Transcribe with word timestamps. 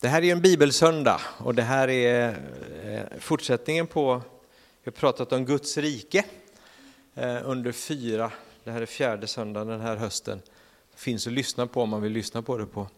Det 0.00 0.08
här 0.08 0.24
är 0.24 0.32
en 0.32 0.40
bibelsöndag 0.40 1.20
och 1.38 1.54
det 1.54 1.62
här 1.62 1.88
är 1.88 2.28
eh, 2.84 3.18
fortsättningen 3.18 3.86
på, 3.86 4.22
vi 4.82 4.90
har 4.90 4.92
pratat 4.92 5.32
om 5.32 5.44
Guds 5.44 5.76
rike 5.76 6.24
eh, 7.14 7.38
under 7.44 7.72
fyra, 7.72 8.32
det 8.64 8.70
här 8.70 8.82
är 8.82 8.86
fjärde 8.86 9.26
söndagen 9.26 9.68
den 9.68 9.80
här 9.80 9.96
hösten. 9.96 10.42
Det 10.92 11.00
finns 11.00 11.26
att 11.26 11.32
lyssna 11.32 11.66
på 11.66 11.82
om 11.82 11.88
man 11.88 12.02
vill 12.02 12.12
lyssna 12.12 12.42
på 12.42 12.58
det 12.58 12.66
på, 12.66 12.88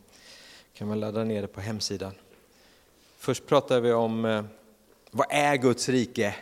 kan 0.75 0.89
man 0.89 1.01
ladda 1.01 1.25
ner 1.25 1.43
det 1.43 1.49
på 1.49 1.61
hemsidan. 1.61 2.13
Först 3.19 3.47
pratade 3.47 3.81
vi 3.81 3.93
om 3.93 4.25
eh, 4.25 4.45
vad 5.11 5.27
är 5.31 5.57
Guds 5.57 5.89
rike? 5.89 6.35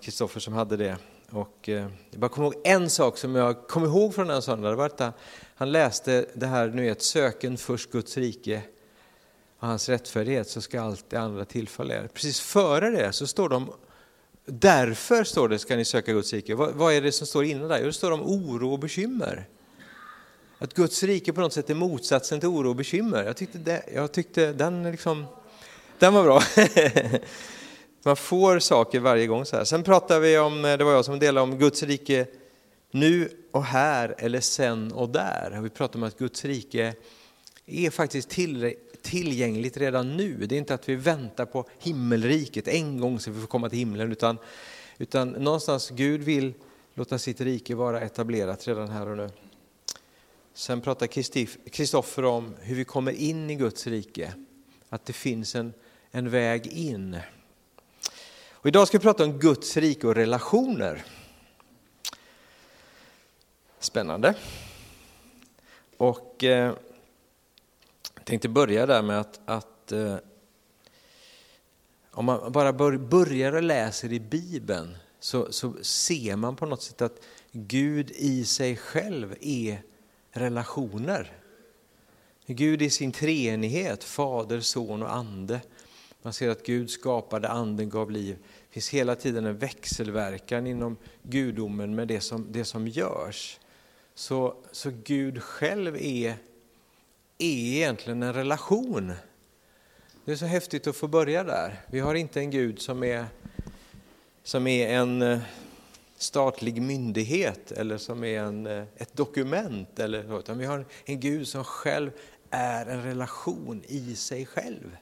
Kristoffer 0.00 0.40
som 0.40 0.52
hade 0.52 0.76
det. 0.76 0.96
Och 1.30 1.68
jag 1.68 1.90
bara 2.16 2.28
kommer 2.28 2.46
ihåg 2.48 2.60
en 2.64 2.90
sak 2.90 3.18
som 3.18 3.34
jag 3.34 3.68
kom 3.68 3.84
ihåg 3.84 4.14
från 4.14 4.26
den 4.26 4.42
söndagen, 4.42 4.70
det 4.70 4.76
var 4.76 4.86
att 5.06 5.14
han 5.54 5.72
läste 5.72 6.26
det 6.34 6.46
här, 6.46 6.68
nu 6.68 6.90
ett 6.90 7.02
söken 7.02 7.56
först 7.56 7.90
Guds 7.90 8.16
rike 8.16 8.62
och 9.60 9.68
hans 9.68 9.88
rättfärdighet 9.88 10.48
så 10.48 10.60
ska 10.60 10.80
allt 10.80 11.04
det 11.10 11.16
andra 11.16 11.44
tillfalla 11.44 11.94
er. 11.94 12.08
Precis 12.14 12.40
före 12.40 12.90
det 12.90 13.12
så 13.12 13.26
står 13.26 13.48
de, 13.48 13.72
därför 14.44 15.24
står 15.24 15.48
det 15.48 15.58
ska 15.58 15.76
ni 15.76 15.84
söka 15.84 16.12
Guds 16.12 16.32
rike. 16.32 16.54
Vad, 16.54 16.74
vad 16.74 16.94
är 16.94 17.00
det 17.00 17.12
som 17.12 17.26
står 17.26 17.44
innan 17.44 17.68
där? 17.68 17.78
Jo, 17.78 17.86
det 17.86 17.92
står 17.92 18.10
om 18.10 18.22
oro 18.22 18.72
och 18.72 18.78
bekymmer. 18.78 19.48
Att 20.58 20.74
Guds 20.74 21.02
rike 21.02 21.32
på 21.32 21.40
något 21.40 21.52
sätt 21.52 21.70
är 21.70 21.74
motsatsen 21.74 22.40
till 22.40 22.48
oro 22.48 22.68
och 22.68 22.76
bekymmer. 22.76 23.24
Jag 23.24 23.36
tyckte, 23.36 23.58
det, 23.58 23.82
jag 23.94 24.12
tyckte 24.12 24.52
den, 24.52 24.82
liksom, 24.82 25.26
den 25.98 26.14
var 26.14 26.24
bra. 26.24 26.42
Man 28.02 28.16
får 28.16 28.58
saker 28.58 29.00
varje 29.00 29.26
gång 29.26 29.44
så 29.44 29.56
här. 29.56 29.64
Sen 29.64 29.82
pratar 29.82 30.20
vi 30.20 30.38
om, 30.38 30.62
det 30.62 30.84
var 30.84 30.92
jag 30.92 31.04
som 31.04 31.18
delade 31.18 31.44
om 31.44 31.58
Guds 31.58 31.82
rike 31.82 32.26
nu 32.90 33.28
och 33.50 33.64
här 33.64 34.14
eller 34.18 34.40
sen 34.40 34.92
och 34.92 35.08
där. 35.08 35.60
Vi 35.62 35.70
pratar 35.70 35.98
om 35.98 36.02
att 36.02 36.18
Guds 36.18 36.44
rike 36.44 36.94
är 37.66 37.90
faktiskt 37.90 38.28
tillräckligt 38.28 38.89
tillgängligt 39.02 39.76
redan 39.76 40.16
nu. 40.16 40.46
Det 40.46 40.54
är 40.54 40.58
inte 40.58 40.74
att 40.74 40.88
vi 40.88 40.94
väntar 40.94 41.46
på 41.46 41.64
himmelriket, 41.78 42.68
en 42.68 43.00
gång 43.00 43.20
så 43.20 43.30
vi 43.30 43.40
får 43.40 43.46
komma 43.46 43.68
till 43.68 43.78
himlen, 43.78 44.12
utan, 44.12 44.38
utan 44.98 45.28
någonstans 45.28 45.90
Gud 45.90 46.20
vill 46.20 46.54
låta 46.94 47.18
sitt 47.18 47.40
rike 47.40 47.74
vara 47.74 48.00
etablerat 48.00 48.68
redan 48.68 48.88
här 48.88 49.08
och 49.08 49.16
nu. 49.16 49.30
Sen 50.54 50.80
pratar 50.80 51.06
Kristoffer 51.70 52.24
om 52.24 52.54
hur 52.60 52.76
vi 52.76 52.84
kommer 52.84 53.12
in 53.12 53.50
i 53.50 53.54
Guds 53.54 53.86
rike, 53.86 54.34
att 54.88 55.06
det 55.06 55.12
finns 55.12 55.54
en, 55.54 55.72
en 56.10 56.30
väg 56.30 56.66
in. 56.66 57.18
Och 58.50 58.66
idag 58.66 58.88
ska 58.88 58.98
vi 58.98 59.02
prata 59.02 59.24
om 59.24 59.38
Guds 59.38 59.76
rike 59.76 60.06
och 60.06 60.14
relationer. 60.14 61.04
Spännande. 63.78 64.34
Och 65.96 66.44
eh, 66.44 66.74
jag 68.20 68.26
tänkte 68.26 68.48
börja 68.48 68.86
där 68.86 69.02
med 69.02 69.20
att, 69.20 69.40
att 69.44 69.92
eh, 69.92 70.16
om 72.10 72.24
man 72.24 72.52
bara 72.52 72.72
bör, 72.72 72.96
börjar 72.96 73.52
och 73.52 73.62
läser 73.62 74.12
i 74.12 74.20
Bibeln 74.20 74.96
så, 75.20 75.52
så 75.52 75.74
ser 75.82 76.36
man 76.36 76.56
på 76.56 76.66
något 76.66 76.82
sätt 76.82 77.02
att 77.02 77.22
Gud 77.52 78.10
i 78.10 78.44
sig 78.44 78.76
själv 78.76 79.36
är 79.40 79.82
relationer. 80.30 81.32
Gud 82.46 82.82
i 82.82 82.90
sin 82.90 83.12
treenighet, 83.12 84.04
Fader, 84.04 84.60
Son 84.60 85.02
och 85.02 85.14
Ande. 85.14 85.60
Man 86.22 86.32
ser 86.32 86.48
att 86.48 86.66
Gud 86.66 86.90
skapade, 86.90 87.48
Anden 87.48 87.88
gav 87.88 88.10
liv. 88.10 88.36
Det 88.40 88.72
finns 88.72 88.88
hela 88.88 89.16
tiden 89.16 89.46
en 89.46 89.58
växelverkan 89.58 90.66
inom 90.66 90.96
gudomen 91.22 91.94
med 91.94 92.08
det 92.08 92.20
som, 92.20 92.46
det 92.52 92.64
som 92.64 92.88
görs. 92.88 93.58
Så, 94.14 94.56
så 94.72 94.90
Gud 95.04 95.42
själv 95.42 95.96
är 95.96 96.36
är 97.42 97.76
egentligen 97.76 98.22
en 98.22 98.32
relation. 98.32 99.12
Det 100.24 100.32
är 100.32 100.36
så 100.36 100.46
häftigt 100.46 100.86
att 100.86 100.96
få 100.96 101.08
börja 101.08 101.44
där. 101.44 101.80
Vi 101.86 102.00
har 102.00 102.14
inte 102.14 102.40
en 102.40 102.50
Gud 102.50 102.80
som 102.80 103.02
är, 103.02 103.26
som 104.42 104.66
är 104.66 104.88
en 104.88 105.22
eh, 105.22 105.40
statlig 106.16 106.82
myndighet 106.82 107.72
eller 107.72 107.98
som 107.98 108.24
är 108.24 108.40
en, 108.40 108.66
eh, 108.66 108.84
ett 108.96 109.16
dokument, 109.16 109.98
eller 109.98 110.38
utan 110.38 110.58
vi 110.58 110.64
har 110.64 110.84
en 111.04 111.20
Gud 111.20 111.48
som 111.48 111.64
själv 111.64 112.10
är 112.50 112.86
en 112.86 113.02
relation 113.02 113.82
i 113.86 114.14
sig 114.16 114.46
själv. 114.46 114.96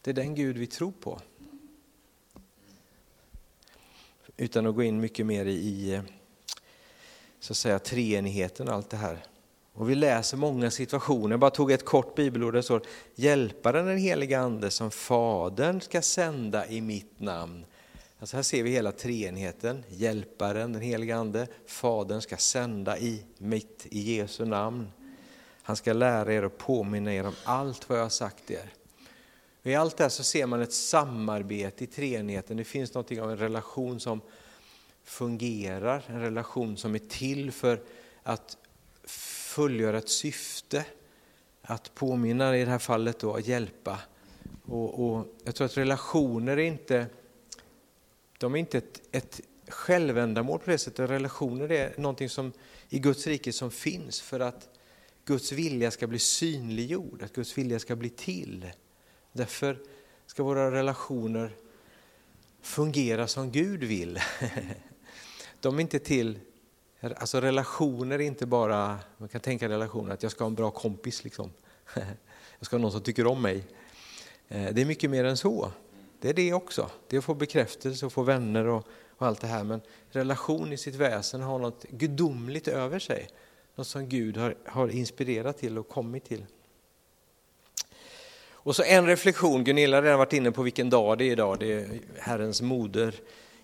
Det 0.00 0.10
är 0.10 0.14
den 0.14 0.34
Gud 0.34 0.58
vi 0.58 0.66
tror 0.66 0.92
på. 1.00 1.20
Utan 4.36 4.66
att 4.66 4.74
gå 4.74 4.82
in 4.82 5.00
mycket 5.00 5.26
mer 5.26 5.46
i 5.46 5.94
eh, 5.94 6.02
så 7.40 7.52
att 7.52 7.56
säga, 7.56 7.78
treenigheten 7.78 8.68
och 8.68 8.74
allt 8.74 8.90
det 8.90 8.96
här. 8.96 9.18
Och 9.80 9.90
vi 9.90 9.94
läser 9.94 10.36
många 10.36 10.70
situationer, 10.70 11.30
jag 11.30 11.40
bara 11.40 11.50
tog 11.50 11.72
ett 11.72 11.84
kort 11.84 12.14
bibelord, 12.14 12.54
det 12.54 12.62
står 12.62 12.82
Hjälparen 13.14 13.86
den 13.86 13.98
heliga 13.98 14.40
Ande 14.40 14.70
som 14.70 14.90
Fadern 14.90 15.80
ska 15.80 16.02
sända 16.02 16.66
i 16.66 16.80
mitt 16.80 17.20
namn. 17.20 17.64
Alltså 18.18 18.36
här 18.36 18.42
ser 18.42 18.62
vi 18.62 18.70
hela 18.70 18.92
treenigheten, 18.92 19.84
Hjälparen 19.88 20.72
den 20.72 20.82
heliga 20.82 21.16
Ande, 21.16 21.46
Fadern 21.66 22.20
ska 22.20 22.36
sända 22.36 22.98
i 22.98 23.22
mitt, 23.38 23.86
i 23.90 24.16
Jesu 24.16 24.44
namn. 24.44 24.92
Han 25.62 25.76
ska 25.76 25.92
lära 25.92 26.34
er 26.34 26.44
och 26.44 26.58
påminna 26.58 27.14
er 27.14 27.26
om 27.26 27.34
allt 27.44 27.88
vad 27.88 27.98
jag 27.98 28.04
har 28.04 28.10
sagt 28.10 28.50
er. 28.50 28.72
I 29.62 29.74
allt 29.74 29.96
det 29.96 30.04
här 30.04 30.08
så 30.08 30.22
ser 30.22 30.46
man 30.46 30.60
ett 30.60 30.72
samarbete 30.72 31.84
i 31.84 31.86
treenigheten, 31.86 32.56
det 32.56 32.64
finns 32.64 32.94
något 32.94 33.18
av 33.18 33.30
en 33.30 33.38
relation 33.38 34.00
som 34.00 34.20
fungerar, 35.04 36.04
en 36.06 36.20
relation 36.20 36.76
som 36.76 36.94
är 36.94 36.98
till 36.98 37.52
för 37.52 37.80
att 38.22 38.56
fullgöra 39.50 39.98
ett 39.98 40.08
syfte, 40.08 40.84
att 41.62 41.94
påminna 41.94 42.56
i 42.56 42.64
det 42.64 42.70
här 42.70 42.78
fallet 42.78 43.18
då, 43.18 43.34
att 43.34 43.46
hjälpa. 43.46 43.98
Och, 44.64 45.06
och 45.06 45.26
jag 45.44 45.54
tror 45.54 45.64
att 45.64 45.76
relationer 45.76 46.56
är 46.56 46.62
inte, 46.62 47.06
de 48.38 48.54
är 48.54 48.58
inte 48.58 48.78
ett, 48.78 49.00
ett 49.12 49.40
självändamål 49.68 50.58
på 50.58 50.70
det 50.70 50.78
sättet. 50.78 51.10
Relationer 51.10 51.72
är 51.72 51.94
någonting 51.96 52.28
som 52.28 52.52
i 52.88 52.98
Guds 52.98 53.26
rike 53.26 53.52
som 53.52 53.70
finns 53.70 54.20
för 54.20 54.40
att 54.40 54.68
Guds 55.24 55.52
vilja 55.52 55.90
ska 55.90 56.06
bli 56.06 56.18
synliggjord, 56.18 57.22
att 57.22 57.32
Guds 57.32 57.58
vilja 57.58 57.78
ska 57.78 57.96
bli 57.96 58.10
till. 58.10 58.70
Därför 59.32 59.78
ska 60.26 60.42
våra 60.42 60.70
relationer 60.70 61.56
fungera 62.62 63.26
som 63.26 63.50
Gud 63.50 63.84
vill. 63.84 64.18
De 65.60 65.76
är 65.76 65.80
inte 65.80 65.98
till 65.98 66.38
Alltså 67.00 67.40
relationer 67.40 68.18
är 68.18 68.24
inte 68.24 68.46
bara, 68.46 68.98
man 69.18 69.28
kan 69.28 69.40
tänka 69.40 69.68
relationer 69.68 70.14
att 70.14 70.22
jag 70.22 70.32
ska 70.32 70.44
ha 70.44 70.48
en 70.48 70.54
bra 70.54 70.70
kompis. 70.70 71.24
Liksom. 71.24 71.50
Jag 72.58 72.66
ska 72.66 72.76
ha 72.76 72.80
någon 72.80 72.92
som 72.92 73.00
tycker 73.00 73.26
om 73.26 73.42
mig. 73.42 73.64
Eh, 74.48 74.68
det 74.72 74.80
är 74.80 74.84
mycket 74.84 75.10
mer 75.10 75.24
än 75.24 75.36
så. 75.36 75.72
Det 76.20 76.28
är 76.28 76.34
det 76.34 76.52
också. 76.52 76.90
Det 77.08 77.16
är 77.16 77.18
att 77.18 77.24
få 77.24 77.34
bekräftelse 77.34 78.06
och 78.06 78.12
få 78.12 78.22
vänner 78.22 78.66
och, 78.66 78.86
och 79.16 79.26
allt 79.26 79.40
det 79.40 79.46
här. 79.46 79.64
Men 79.64 79.80
relation 80.10 80.72
i 80.72 80.76
sitt 80.76 80.94
väsen 80.94 81.42
har 81.42 81.58
något 81.58 81.84
gudomligt 81.90 82.68
över 82.68 82.98
sig. 82.98 83.28
Något 83.74 83.86
som 83.86 84.08
Gud 84.08 84.36
har, 84.36 84.54
har 84.64 84.88
inspirerat 84.88 85.58
till 85.58 85.78
och 85.78 85.88
kommit 85.88 86.24
till. 86.24 86.46
Och 88.62 88.76
så 88.76 88.82
en 88.82 89.06
reflektion, 89.06 89.64
Gunilla 89.64 89.96
har 89.96 90.02
redan 90.02 90.18
varit 90.18 90.32
inne 90.32 90.52
på 90.52 90.62
vilken 90.62 90.90
dag 90.90 91.18
det 91.18 91.24
är 91.24 91.32
idag. 91.32 91.58
Det 91.58 91.72
är 91.72 92.00
Herrens 92.18 92.62
moder 92.62 93.14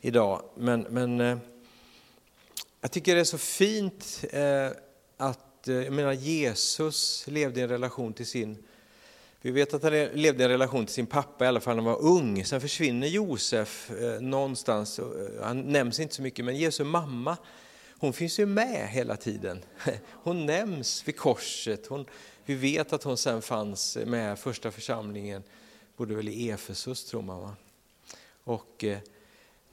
idag. 0.00 0.42
Men, 0.54 0.86
men 0.90 1.20
eh, 1.20 1.38
jag 2.80 2.90
tycker 2.90 3.14
det 3.14 3.20
är 3.20 3.24
så 3.24 3.38
fint 3.38 4.24
eh, 4.30 4.70
att, 5.16 5.68
eh, 5.68 5.74
jag 5.74 5.92
menar 5.92 6.12
Jesus 6.12 7.24
levde 7.26 7.60
i 7.60 7.62
en 7.62 7.68
relation 7.68 8.12
till 8.12 8.26
sin, 8.26 8.64
vi 9.40 9.50
vet 9.50 9.74
att 9.74 9.82
han 9.82 9.92
levde 9.92 10.42
i 10.42 10.44
en 10.44 10.50
relation 10.50 10.86
till 10.86 10.94
sin 10.94 11.06
pappa 11.06 11.44
i 11.44 11.48
alla 11.48 11.60
fall 11.60 11.76
när 11.76 11.82
han 11.82 11.92
var 11.92 12.02
ung. 12.02 12.44
Sen 12.44 12.60
försvinner 12.60 13.06
Josef 13.06 13.90
eh, 13.90 14.20
någonstans, 14.20 14.98
eh, 14.98 15.06
han 15.42 15.60
nämns 15.60 16.00
inte 16.00 16.14
så 16.14 16.22
mycket, 16.22 16.44
men 16.44 16.56
Jesu 16.56 16.84
mamma, 16.84 17.36
hon 17.98 18.12
finns 18.12 18.38
ju 18.38 18.46
med 18.46 18.88
hela 18.88 19.16
tiden. 19.16 19.64
Hon 20.12 20.46
nämns 20.46 21.08
vid 21.08 21.16
korset, 21.16 21.86
hon, 21.86 22.06
vi 22.44 22.54
vet 22.54 22.92
att 22.92 23.02
hon 23.02 23.16
sen 23.16 23.42
fanns 23.42 23.98
med 24.06 24.38
första 24.38 24.70
församlingen, 24.70 25.42
bodde 25.96 26.14
väl 26.14 26.28
i 26.28 26.50
Efesus 26.50 27.04
tror 27.04 27.22
man 27.22 27.40
va. 27.40 27.54
Och, 28.44 28.84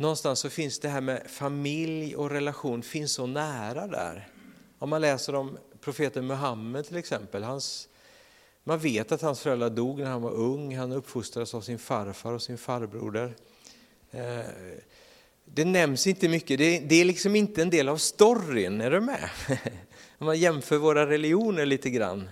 någonstans 0.03 0.39
så 0.39 0.49
finns 0.49 0.79
det 0.79 0.89
här 0.89 1.01
med 1.01 1.23
familj 1.27 2.15
och 2.15 2.29
relation 2.29 2.83
finns 2.83 3.13
så 3.13 3.25
nära 3.25 3.87
där. 3.87 4.27
Om 4.79 4.89
man 4.89 5.01
läser 5.01 5.35
om 5.35 5.57
profeten 5.81 6.27
Muhammed 6.27 6.85
till 6.85 6.97
exempel, 6.97 7.43
hans, 7.43 7.89
man 8.63 8.79
vet 8.79 9.11
att 9.11 9.21
hans 9.21 9.41
föräldrar 9.41 9.69
dog 9.69 9.99
när 9.99 10.09
han 10.09 10.21
var 10.21 10.31
ung, 10.31 10.77
han 10.77 10.91
uppfostrades 10.91 11.53
av 11.53 11.61
sin 11.61 11.79
farfar 11.79 12.33
och 12.33 12.41
sin 12.41 12.57
farbroder. 12.57 13.35
Eh, 14.11 14.45
det 15.45 15.65
nämns 15.65 16.07
inte 16.07 16.29
mycket, 16.29 16.57
det, 16.57 16.79
det 16.79 17.01
är 17.01 17.05
liksom 17.05 17.35
inte 17.35 17.61
en 17.61 17.69
del 17.69 17.89
av 17.89 17.97
storyn, 17.97 18.81
är 18.81 18.91
du 18.91 19.01
med? 19.01 19.29
Om 20.17 20.25
man 20.25 20.39
jämför 20.39 20.77
våra 20.77 21.09
religioner 21.09 21.65
lite 21.65 21.89
grann. 21.89 22.29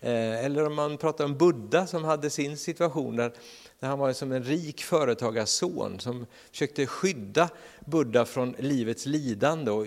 Eh, 0.00 0.44
eller 0.44 0.66
om 0.66 0.74
man 0.74 0.96
pratar 0.96 1.24
om 1.24 1.38
Buddha 1.38 1.86
som 1.86 2.04
hade 2.04 2.30
sin 2.30 2.56
situation 2.56 3.16
där 3.16 3.32
där 3.80 3.88
han 3.88 3.98
var 3.98 4.12
som 4.12 4.32
en 4.32 4.44
rik 4.44 4.82
företagarson 4.82 6.00
som 6.00 6.26
försökte 6.50 6.86
skydda 6.86 7.48
Buddha 7.84 8.24
från 8.24 8.54
livets 8.58 9.06
lidande 9.06 9.70
och 9.70 9.86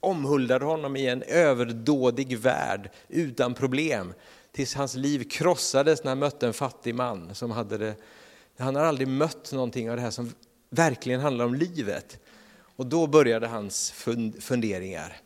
omhuldade 0.00 0.64
honom 0.64 0.96
i 0.96 1.06
en 1.06 1.22
överdådig 1.22 2.38
värld 2.38 2.90
utan 3.08 3.54
problem. 3.54 4.14
tills 4.52 4.74
hans 4.74 4.94
liv 4.94 5.28
krossades 5.30 6.04
när 6.04 6.10
han 6.10 6.18
mötte 6.18 6.46
en 6.46 6.52
fattig 6.52 6.94
man 6.94 7.34
som 7.34 7.50
hade 7.50 7.78
det. 7.78 7.94
Han 8.58 8.76
har 8.76 8.82
aldrig 8.82 9.08
mött 9.08 9.52
någonting 9.52 9.90
av 9.90 9.96
det 9.96 10.02
här 10.02 10.10
som 10.10 10.32
verkligen 10.70 11.20
handlar 11.20 11.44
om 11.44 11.54
livet. 11.54 12.18
Och 12.76 12.86
då 12.86 13.06
började 13.06 13.46
hans 13.46 13.90
funderingar. 14.40 15.16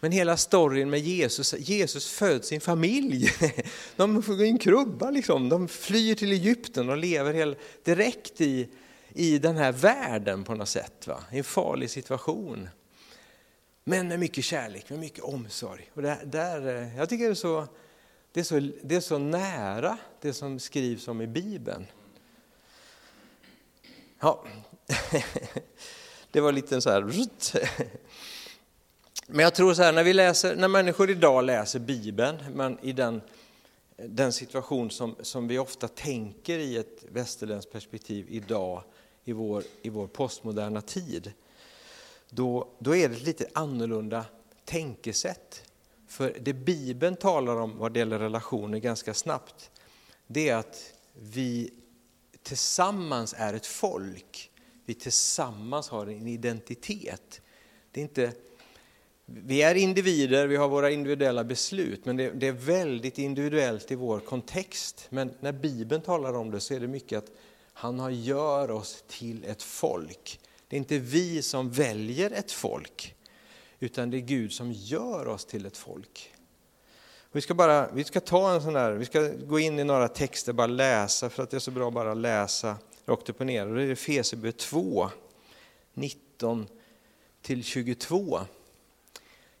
Men 0.00 0.12
hela 0.12 0.36
storyn 0.36 0.90
med 0.90 1.00
Jesus, 1.00 1.54
Jesus 1.58 2.10
föds 2.10 2.48
sin 2.48 2.60
familj. 2.60 3.30
De 3.96 4.22
får 4.22 4.34
gå 4.34 4.44
i 4.44 4.48
en 4.48 4.58
krubba, 4.58 5.10
liksom. 5.10 5.48
de 5.48 5.68
flyr 5.68 6.14
till 6.14 6.32
Egypten 6.32 6.88
och 6.88 6.96
lever 6.96 7.56
direkt 7.84 8.40
i, 8.40 8.68
i 9.08 9.38
den 9.38 9.56
här 9.56 9.72
världen 9.72 10.44
på 10.44 10.54
något 10.54 10.68
sätt. 10.68 11.06
Va? 11.06 11.24
I 11.32 11.38
en 11.38 11.44
farlig 11.44 11.90
situation. 11.90 12.68
Men 13.84 14.08
med 14.08 14.20
mycket 14.20 14.44
kärlek, 14.44 14.90
med 14.90 14.98
mycket 14.98 15.24
omsorg. 15.24 15.90
Och 15.94 16.02
där, 16.02 16.24
där, 16.24 16.82
eh, 16.82 16.96
jag 16.96 17.08
tycker 17.08 17.24
det 17.24 17.30
är, 17.30 17.34
så, 17.34 17.66
det, 18.32 18.40
är 18.40 18.44
så, 18.44 18.70
det 18.82 18.96
är 18.96 19.00
så 19.00 19.18
nära 19.18 19.98
det 20.20 20.32
som 20.32 20.58
skrivs 20.58 21.08
om 21.08 21.20
i 21.20 21.26
Bibeln. 21.26 21.86
Ja, 24.20 24.44
det 26.30 26.40
var 26.40 26.52
lite 26.52 26.80
så 26.80 26.90
här... 26.90 27.02
Men 29.30 29.40
jag 29.40 29.54
tror 29.54 29.74
så 29.74 29.82
här, 29.82 29.92
när, 29.92 30.04
vi 30.04 30.12
läser, 30.12 30.56
när 30.56 30.68
människor 30.68 31.10
idag 31.10 31.44
läser 31.44 31.78
Bibeln, 31.78 32.36
men 32.54 32.78
i 32.82 32.92
den, 32.92 33.20
den 33.96 34.32
situation 34.32 34.90
som, 34.90 35.16
som 35.20 35.48
vi 35.48 35.58
ofta 35.58 35.88
tänker 35.88 36.58
i 36.58 36.76
ett 36.76 37.04
västerländskt 37.08 37.72
perspektiv 37.72 38.26
idag, 38.28 38.82
i 39.24 39.32
vår, 39.32 39.64
i 39.82 39.88
vår 39.88 40.06
postmoderna 40.06 40.80
tid, 40.80 41.32
då, 42.30 42.68
då 42.78 42.96
är 42.96 43.08
det 43.08 43.14
ett 43.14 43.22
lite 43.22 43.48
annorlunda 43.52 44.24
tänkesätt. 44.64 45.62
För 46.06 46.36
det 46.40 46.52
Bibeln 46.52 47.16
talar 47.16 47.56
om 47.56 47.78
vad 47.78 47.92
det 47.92 47.98
gäller 47.98 48.18
relationer 48.18 48.78
ganska 48.78 49.14
snabbt, 49.14 49.70
det 50.26 50.48
är 50.48 50.56
att 50.56 50.92
vi 51.14 51.72
tillsammans 52.42 53.34
är 53.38 53.54
ett 53.54 53.66
folk. 53.66 54.50
Vi 54.84 54.94
tillsammans 54.94 55.88
har 55.88 56.06
en 56.06 56.26
identitet. 56.26 57.40
Det 57.90 58.00
är 58.00 58.02
inte, 58.02 58.32
vi 59.30 59.62
är 59.62 59.74
individer, 59.74 60.46
vi 60.46 60.56
har 60.56 60.68
våra 60.68 60.90
individuella 60.90 61.44
beslut, 61.44 62.04
men 62.04 62.16
det, 62.16 62.30
det, 62.30 62.46
är 62.46 62.52
väldigt 62.52 63.18
individuellt 63.18 63.90
i 63.90 63.94
vår 63.94 64.20
kontext. 64.20 65.06
Men 65.10 65.34
när 65.40 65.52
Bibeln 65.52 66.02
talar 66.02 66.34
om 66.34 66.50
det 66.50 66.60
så 66.60 66.74
är 66.74 66.80
det 66.80 66.88
mycket 66.88 67.18
att 67.18 67.30
han 67.72 68.22
gör 68.22 68.70
oss 68.70 69.04
till 69.08 69.44
ett 69.44 69.62
folk. 69.62 70.40
Det 70.68 70.76
är 70.76 70.78
inte 70.78 70.98
vi 70.98 71.42
som 71.42 71.70
väljer 71.70 72.30
ett 72.30 72.52
folk, 72.52 73.14
utan 73.78 74.10
det 74.10 74.16
är 74.16 74.20
Gud 74.20 74.52
som 74.52 74.72
gör 74.72 75.28
oss 75.28 75.44
till 75.44 75.66
ett 75.66 75.76
folk. 75.76 76.34
Vi 77.32 77.40
ska, 77.40 77.54
bara, 77.54 77.90
vi 77.92 78.04
ska 78.04 78.20
ta 78.20 78.54
en 78.54 78.62
sån 78.62 78.72
där, 78.72 78.92
vi 78.92 79.04
ska 79.04 79.28
gå 79.28 79.58
in 79.58 79.78
i 79.78 79.84
några 79.84 80.08
texter, 80.08 80.52
bara 80.52 80.66
läsa, 80.66 81.30
för 81.30 81.42
att 81.42 81.50
det 81.50 81.56
är 81.56 81.60
så 81.60 81.70
bra 81.70 81.88
att 81.88 81.94
bara 81.94 82.14
läsa 82.14 82.76
rakt 83.06 83.28
upp 83.28 83.40
och 83.40 83.46
ner. 83.46 83.66
Och 83.66 83.76
det 83.76 83.82
är 83.82 83.94
Fesebö 83.94 84.52
2, 84.52 85.10
19 85.94 86.66
till 87.42 87.64
22. 87.64 88.40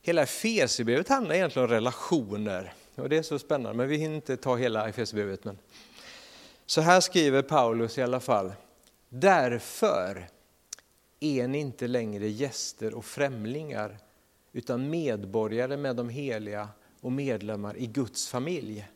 Hela 0.08 0.22
Efesierbrevet 0.22 1.08
handlar 1.08 1.34
egentligen 1.34 1.68
om 1.68 1.74
relationer. 1.74 2.72
Och 2.94 3.08
det 3.08 3.16
är 3.16 3.22
så 3.22 3.38
spännande, 3.38 3.76
men 3.76 3.88
vi 3.88 3.96
hinner 3.96 4.14
inte 4.14 4.36
ta 4.36 4.56
hela 4.56 4.88
Efesierbrevet. 4.88 5.44
Men... 5.44 5.58
Så 6.66 6.80
här 6.80 7.00
skriver 7.00 7.42
Paulus 7.42 7.98
i 7.98 8.02
alla 8.02 8.20
fall. 8.20 8.52
Därför 9.08 10.28
är 11.20 11.48
ni 11.48 11.58
inte 11.58 11.86
längre 11.86 12.28
gäster 12.28 12.94
och 12.94 13.04
främlingar, 13.04 13.98
utan 14.52 14.90
medborgare 14.90 15.76
med 15.76 15.96
de 15.96 16.08
heliga 16.08 16.68
och 17.00 17.12
medlemmar 17.12 17.76
i 17.76 17.86
Guds 17.86 18.28
familj. 18.28 18.88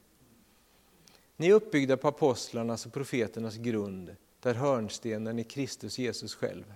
Ni 1.36 1.48
är 1.48 1.54
uppbyggda 1.54 1.96
på 1.96 2.08
apostlarnas 2.08 2.86
och 2.86 2.92
profeternas 2.92 3.56
grund, 3.56 4.16
där 4.40 4.54
hörnstenen 4.54 5.38
är 5.38 5.42
Kristus 5.42 5.98
Jesus 5.98 6.34
själv. 6.34 6.74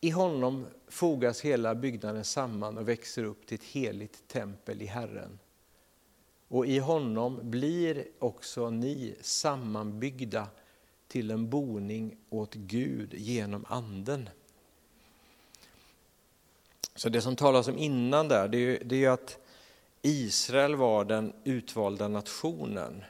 I 0.00 0.10
honom 0.10 0.66
fogas 0.88 1.40
hela 1.40 1.74
byggnaden 1.74 2.24
samman 2.24 2.78
och 2.78 2.88
växer 2.88 3.24
upp 3.24 3.46
till 3.46 3.54
ett 3.54 3.64
heligt 3.64 4.28
tempel 4.28 4.82
i 4.82 4.86
Herren. 4.86 5.38
Och 6.48 6.66
i 6.66 6.78
honom 6.78 7.40
blir 7.42 8.06
också 8.18 8.70
ni 8.70 9.14
sammanbyggda 9.20 10.46
till 11.08 11.30
en 11.30 11.50
boning 11.50 12.16
åt 12.30 12.54
Gud 12.54 13.14
genom 13.14 13.64
Anden. 13.68 14.28
Så 16.94 17.08
det 17.08 17.22
som 17.22 17.36
talas 17.36 17.68
om 17.68 17.78
innan 17.78 18.28
där, 18.28 18.48
det 18.48 18.58
är, 18.58 18.84
det 18.84 19.04
är 19.04 19.10
att 19.10 19.38
Israel 20.02 20.76
var 20.76 21.04
den 21.04 21.32
utvalda 21.44 22.08
nationen. 22.08 23.04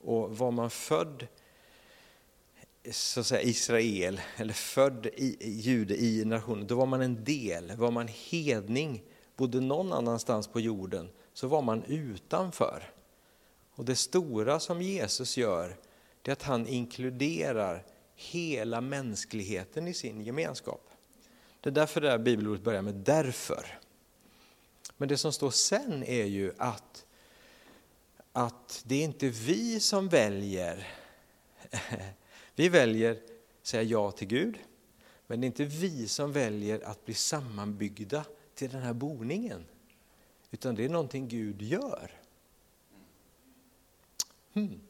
Och 0.00 0.38
var 0.38 0.50
man 0.50 0.70
född 0.70 1.26
så 2.90 3.20
att 3.20 3.26
säga, 3.26 3.42
Israel, 3.42 4.20
eller 4.36 4.54
född 4.54 5.06
i, 5.06 5.36
jude 5.60 5.96
i 5.96 6.24
nationen, 6.24 6.66
då 6.66 6.74
var 6.74 6.86
man 6.86 7.00
en 7.02 7.24
del. 7.24 7.76
Var 7.76 7.90
man 7.90 8.08
hedning, 8.08 9.02
bodde 9.36 9.60
någon 9.60 9.92
annanstans 9.92 10.48
på 10.48 10.60
jorden, 10.60 11.08
så 11.32 11.48
var 11.48 11.62
man 11.62 11.84
utanför. 11.84 12.90
Och 13.74 13.84
det 13.84 13.96
stora 13.96 14.60
som 14.60 14.82
Jesus 14.82 15.36
gör, 15.36 15.76
det 16.22 16.30
är 16.30 16.32
att 16.32 16.42
han 16.42 16.66
inkluderar 16.66 17.84
hela 18.14 18.80
mänskligheten 18.80 19.88
i 19.88 19.94
sin 19.94 20.20
gemenskap. 20.20 20.90
Det 21.60 21.68
är 21.70 21.74
därför 21.74 22.00
det 22.00 22.10
här 22.10 22.18
bibelordet 22.18 22.64
börjar 22.64 22.82
med 22.82 22.94
därför. 22.94 23.78
Men 24.96 25.08
det 25.08 25.16
som 25.16 25.32
står 25.32 25.50
sen 25.50 26.02
är 26.02 26.24
ju 26.24 26.52
att, 26.58 27.06
att 28.32 28.82
det 28.86 28.94
är 28.94 29.04
inte 29.04 29.28
vi 29.28 29.80
som 29.80 30.08
väljer. 30.08 30.88
Vi 32.54 32.68
väljer 32.68 33.12
att 33.12 33.18
säga 33.62 33.82
ja 33.82 34.10
till 34.10 34.28
Gud, 34.28 34.58
men 35.26 35.40
det 35.40 35.44
är 35.44 35.46
inte 35.46 35.64
vi 35.64 36.08
som 36.08 36.32
väljer 36.32 36.80
att 36.84 37.04
bli 37.04 37.14
sammanbyggda 37.14 38.24
till 38.54 38.70
den 38.70 38.82
här 38.82 38.92
boningen. 38.92 39.64
Utan 40.50 40.74
det 40.74 40.84
är 40.84 40.88
någonting 40.88 41.28
Gud 41.28 41.62
gör. 41.62 42.10
Hmm. 44.52 44.80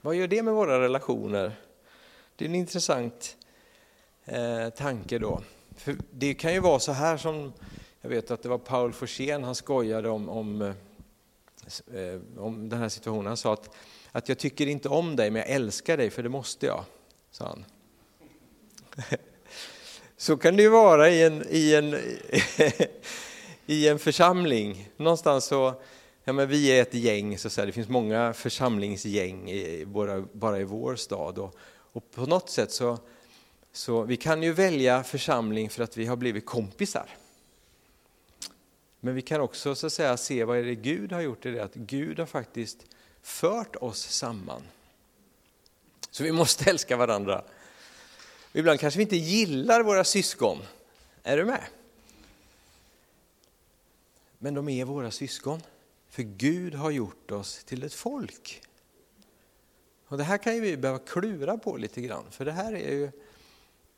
Vad 0.00 0.14
gör 0.14 0.28
det 0.28 0.42
med 0.42 0.54
våra 0.54 0.80
relationer? 0.80 1.52
Det 2.36 2.44
är 2.44 2.48
en 2.48 2.54
intressant 2.54 3.36
eh, 4.24 4.68
tanke 4.68 5.18
då. 5.18 5.42
För 5.76 5.96
det 6.10 6.34
kan 6.34 6.52
ju 6.52 6.60
vara 6.60 6.78
så 6.78 6.92
här 6.92 7.16
som 7.16 7.52
jag 8.04 8.10
vet 8.10 8.30
att 8.30 8.42
det 8.42 8.48
var 8.48 8.58
Paul 8.58 8.92
Forsén, 8.92 9.44
han 9.44 9.54
skojade 9.54 10.08
om, 10.08 10.28
om, 10.28 10.62
eh, 10.62 12.20
om 12.36 12.68
den 12.68 12.78
här 12.78 12.88
situationen. 12.88 13.26
Han 13.26 13.36
sa 13.36 13.52
att, 13.52 13.74
att 14.12 14.28
jag 14.28 14.38
tycker 14.38 14.66
inte 14.66 14.88
om 14.88 15.16
dig, 15.16 15.30
men 15.30 15.40
jag 15.40 15.50
älskar 15.50 15.96
dig, 15.96 16.10
för 16.10 16.22
det 16.22 16.28
måste 16.28 16.66
jag, 16.66 16.84
sa 17.34 17.44
han. 17.44 17.64
Så 20.16 20.36
kan 20.36 20.56
det 20.56 20.62
ju 20.62 20.68
vara 20.68 21.10
i 21.10 21.22
en, 21.22 21.44
i 21.50 21.74
en, 21.74 21.94
i 23.66 23.88
en 23.88 23.98
församling. 23.98 24.88
Någonstans 24.96 25.44
så, 25.44 25.74
ja 26.24 26.32
men 26.32 26.48
vi 26.48 26.66
är 26.66 26.82
ett 26.82 26.94
gäng, 26.94 27.38
så 27.38 27.48
att 27.48 27.52
säga. 27.52 27.66
det 27.66 27.72
finns 27.72 27.88
många 27.88 28.32
församlingsgäng 28.32 29.50
i, 29.50 29.84
bara, 29.86 30.24
bara 30.32 30.60
i 30.60 30.64
vår 30.64 30.96
stad. 30.96 31.38
Och, 31.38 31.54
och 31.92 32.10
på 32.10 32.26
något 32.26 32.50
sätt 32.50 32.72
så, 32.72 32.98
så, 33.72 34.02
vi 34.02 34.16
kan 34.16 34.42
ju 34.42 34.52
välja 34.52 35.04
församling 35.04 35.70
för 35.70 35.82
att 35.82 35.96
vi 35.96 36.06
har 36.06 36.16
blivit 36.16 36.46
kompisar. 36.46 37.08
Men 39.00 39.14
vi 39.14 39.22
kan 39.22 39.40
också 39.40 39.74
så 39.74 39.86
att 39.86 39.92
säga, 39.92 40.16
se 40.16 40.44
vad 40.44 40.58
är 40.58 40.62
det 40.62 40.74
Gud 40.74 41.12
har 41.12 41.20
gjort 41.20 41.46
i 41.46 41.50
det, 41.50 41.64
att 41.64 41.74
Gud 41.74 42.18
har 42.18 42.26
faktiskt 42.26 42.86
fört 43.22 43.76
oss 43.76 44.00
samman. 44.00 44.62
Så 46.14 46.22
vi 46.22 46.32
måste 46.32 46.64
älska 46.70 46.96
varandra. 46.96 47.44
Ibland 48.52 48.80
kanske 48.80 48.98
vi 48.98 49.02
inte 49.02 49.16
gillar 49.16 49.82
våra 49.82 50.04
syskon. 50.04 50.58
Är 51.22 51.36
du 51.36 51.44
med? 51.44 51.64
Men 54.38 54.54
de 54.54 54.68
är 54.68 54.84
våra 54.84 55.10
syskon. 55.10 55.60
För 56.08 56.22
Gud 56.22 56.74
har 56.74 56.90
gjort 56.90 57.30
oss 57.30 57.64
till 57.64 57.82
ett 57.82 57.94
folk. 57.94 58.62
Och 60.06 60.18
Det 60.18 60.24
här 60.24 60.38
kan 60.38 60.60
vi 60.60 60.76
behöva 60.76 60.98
klura 60.98 61.58
på 61.58 61.76
lite 61.76 62.00
grann, 62.00 62.24
för 62.30 62.44
det 62.44 62.52
här 62.52 62.72
är 62.72 62.92
ju 62.92 63.10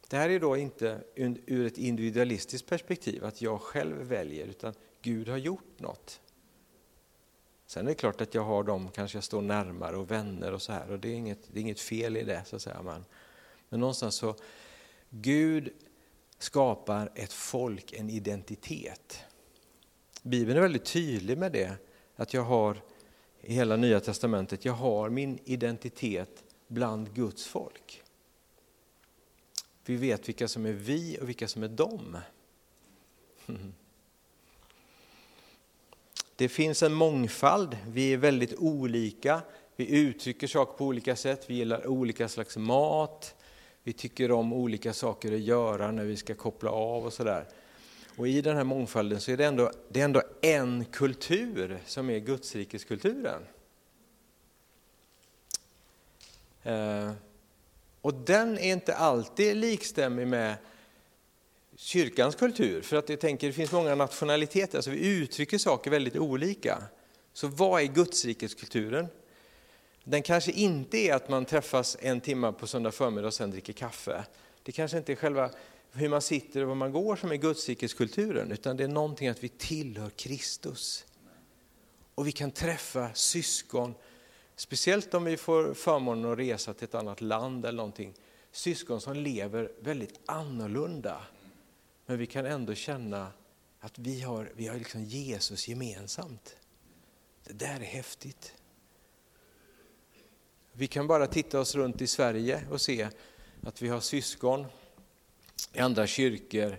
det 0.08 0.16
här 0.16 0.28
är 0.28 0.40
då 0.40 0.56
inte 0.56 1.00
ur 1.46 1.66
ett 1.66 1.78
individualistiskt 1.78 2.68
perspektiv, 2.68 3.24
att 3.24 3.42
jag 3.42 3.60
själv 3.60 3.96
väljer, 3.96 4.46
utan 4.46 4.74
Gud 5.02 5.28
har 5.28 5.36
gjort 5.36 5.78
något. 5.80 6.20
Sen 7.66 7.86
är 7.86 7.90
det 7.90 7.94
klart 7.94 8.20
att 8.20 8.34
jag 8.34 8.42
har 8.42 8.62
dem, 8.62 8.90
kanske 8.94 9.16
jag 9.16 9.24
står 9.24 9.42
närmare 9.42 9.96
och 9.96 10.10
vänner 10.10 10.52
och 10.52 10.62
så 10.62 10.72
här 10.72 10.90
och 10.90 10.98
det 10.98 11.08
är 11.08 11.14
inget, 11.14 11.38
det 11.52 11.58
är 11.58 11.62
inget 11.62 11.80
fel 11.80 12.16
i 12.16 12.24
det 12.24 12.42
så 12.46 12.56
att 12.56 12.62
säga. 12.62 12.82
Men, 12.82 13.04
men 13.68 13.80
någonstans 13.80 14.14
så, 14.14 14.34
Gud 15.10 15.72
skapar 16.38 17.12
ett 17.14 17.32
folk, 17.32 17.92
en 17.92 18.10
identitet. 18.10 19.18
Bibeln 20.22 20.56
är 20.58 20.62
väldigt 20.62 20.84
tydlig 20.84 21.38
med 21.38 21.52
det, 21.52 21.76
att 22.16 22.34
jag 22.34 22.42
har 22.42 22.82
i 23.40 23.54
hela 23.54 23.76
nya 23.76 24.00
testamentet, 24.00 24.64
jag 24.64 24.72
har 24.72 25.10
min 25.10 25.38
identitet 25.44 26.44
bland 26.68 27.14
Guds 27.14 27.46
folk. 27.46 28.02
Vi 29.84 29.96
vet 29.96 30.28
vilka 30.28 30.48
som 30.48 30.66
är 30.66 30.72
vi 30.72 31.18
och 31.20 31.28
vilka 31.28 31.48
som 31.48 31.62
är 31.62 31.68
dem. 31.68 32.18
det 36.36 36.48
finns 36.48 36.82
en 36.82 36.92
mångfald, 36.92 37.76
vi 37.88 38.12
är 38.12 38.16
väldigt 38.16 38.54
olika, 38.58 39.40
vi 39.76 40.00
uttrycker 40.00 40.46
saker 40.46 40.78
på 40.78 40.84
olika 40.84 41.16
sätt, 41.16 41.44
vi 41.46 41.54
gillar 41.54 41.86
olika 41.86 42.28
slags 42.28 42.56
mat, 42.56 43.34
vi 43.82 43.92
tycker 43.92 44.32
om 44.32 44.52
olika 44.52 44.92
saker 44.92 45.34
att 45.34 45.40
göra 45.40 45.90
när 45.90 46.04
vi 46.04 46.16
ska 46.16 46.34
koppla 46.34 46.70
av 46.70 47.06
och 47.06 47.12
sådär. 47.12 47.46
Och 48.16 48.28
i 48.28 48.40
den 48.40 48.56
här 48.56 48.64
mångfalden 48.64 49.20
så 49.20 49.30
är 49.30 49.36
det 49.36 49.44
ändå, 49.44 49.70
det 49.88 50.00
är 50.00 50.04
ändå 50.04 50.22
en 50.42 50.84
kultur 50.84 51.78
som 51.86 52.10
är 52.10 52.18
Gudsrikeskulturen. 52.18 53.42
Eh, 56.62 57.12
och 58.00 58.14
den 58.14 58.58
är 58.58 58.72
inte 58.72 58.94
alltid 58.94 59.56
likstämmig 59.56 60.26
med 60.26 60.54
kyrkans 61.76 62.34
kultur, 62.34 62.82
för 62.82 62.96
att 62.96 63.08
jag 63.08 63.20
tänker 63.20 63.46
det 63.46 63.52
finns 63.52 63.72
många 63.72 63.94
nationaliteter, 63.94 64.80
så 64.80 64.90
vi 64.90 65.06
uttrycker 65.06 65.58
saker 65.58 65.90
väldigt 65.90 66.16
olika. 66.16 66.82
Så 67.32 67.48
vad 67.48 67.82
är 67.82 67.86
Gudsrikeskulturen? 67.86 69.06
Den 70.04 70.22
kanske 70.22 70.52
inte 70.52 70.98
är 70.98 71.14
att 71.14 71.28
man 71.28 71.44
träffas 71.44 71.96
en 72.00 72.20
timme 72.20 72.52
på 72.52 72.66
söndag 72.66 72.92
förmiddag 72.92 73.26
och 73.26 73.34
sen 73.34 73.50
dricker 73.50 73.72
kaffe. 73.72 74.24
Det 74.62 74.72
kanske 74.72 74.98
inte 74.98 75.12
är 75.12 75.16
själva 75.16 75.50
hur 75.92 76.08
man 76.08 76.22
sitter 76.22 76.62
och 76.62 76.68
var 76.68 76.74
man 76.74 76.92
går 76.92 77.16
som 77.16 77.32
är 77.32 77.36
Gudsrikeskulturen, 77.36 78.52
utan 78.52 78.76
det 78.76 78.84
är 78.84 78.88
någonting 78.88 79.28
att 79.28 79.44
vi 79.44 79.48
tillhör 79.48 80.10
Kristus. 80.10 81.04
Och 82.14 82.26
vi 82.26 82.32
kan 82.32 82.50
träffa 82.50 83.14
syskon, 83.14 83.94
speciellt 84.56 85.14
om 85.14 85.24
vi 85.24 85.36
får 85.36 85.74
förmånen 85.74 86.32
att 86.32 86.38
resa 86.38 86.74
till 86.74 86.84
ett 86.84 86.94
annat 86.94 87.20
land 87.20 87.66
eller 87.66 87.76
någonting. 87.76 88.14
Syskon 88.52 89.00
som 89.00 89.16
lever 89.16 89.72
väldigt 89.80 90.20
annorlunda. 90.26 91.22
Men 92.06 92.18
vi 92.18 92.26
kan 92.26 92.46
ändå 92.46 92.74
känna 92.74 93.32
att 93.80 93.98
vi 93.98 94.20
har, 94.20 94.52
vi 94.54 94.66
har 94.66 94.76
liksom 94.76 95.04
Jesus 95.04 95.68
gemensamt. 95.68 96.56
Det 97.44 97.52
där 97.52 97.80
är 97.80 97.84
häftigt. 97.84 98.54
Vi 100.72 100.86
kan 100.86 101.06
bara 101.06 101.26
titta 101.26 101.60
oss 101.60 101.74
runt 101.74 102.02
i 102.02 102.06
Sverige 102.06 102.66
och 102.70 102.80
se 102.80 103.08
att 103.62 103.82
vi 103.82 103.88
har 103.88 104.00
syskon 104.00 104.66
i 105.72 105.78
andra 105.78 106.06
kyrkor 106.06 106.78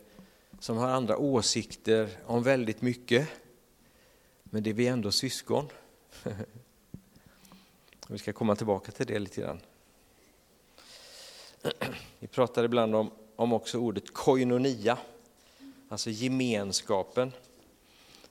som 0.60 0.78
har 0.78 0.88
andra 0.88 1.18
åsikter 1.18 2.10
om 2.26 2.44
väldigt 2.44 2.82
mycket. 2.82 3.28
Men 4.44 4.64
det 4.64 4.70
är 4.70 4.74
vi 4.74 4.88
ändå 4.88 5.12
syskon. 5.12 5.68
Vi 8.10 8.18
ska 8.18 8.34
komma 8.34 8.56
tillbaka 8.56 8.92
till 8.92 9.06
det 9.06 9.20
lite 9.20 9.42
grann. 9.42 9.62
Vi 12.20 12.28
pratar 12.28 12.64
ibland 12.64 12.96
om, 12.96 13.12
om 13.36 13.54
också 13.54 13.78
ordet 13.78 14.14
koinonia, 14.14 14.98
alltså 15.90 16.10
gemenskapen. 16.10 17.32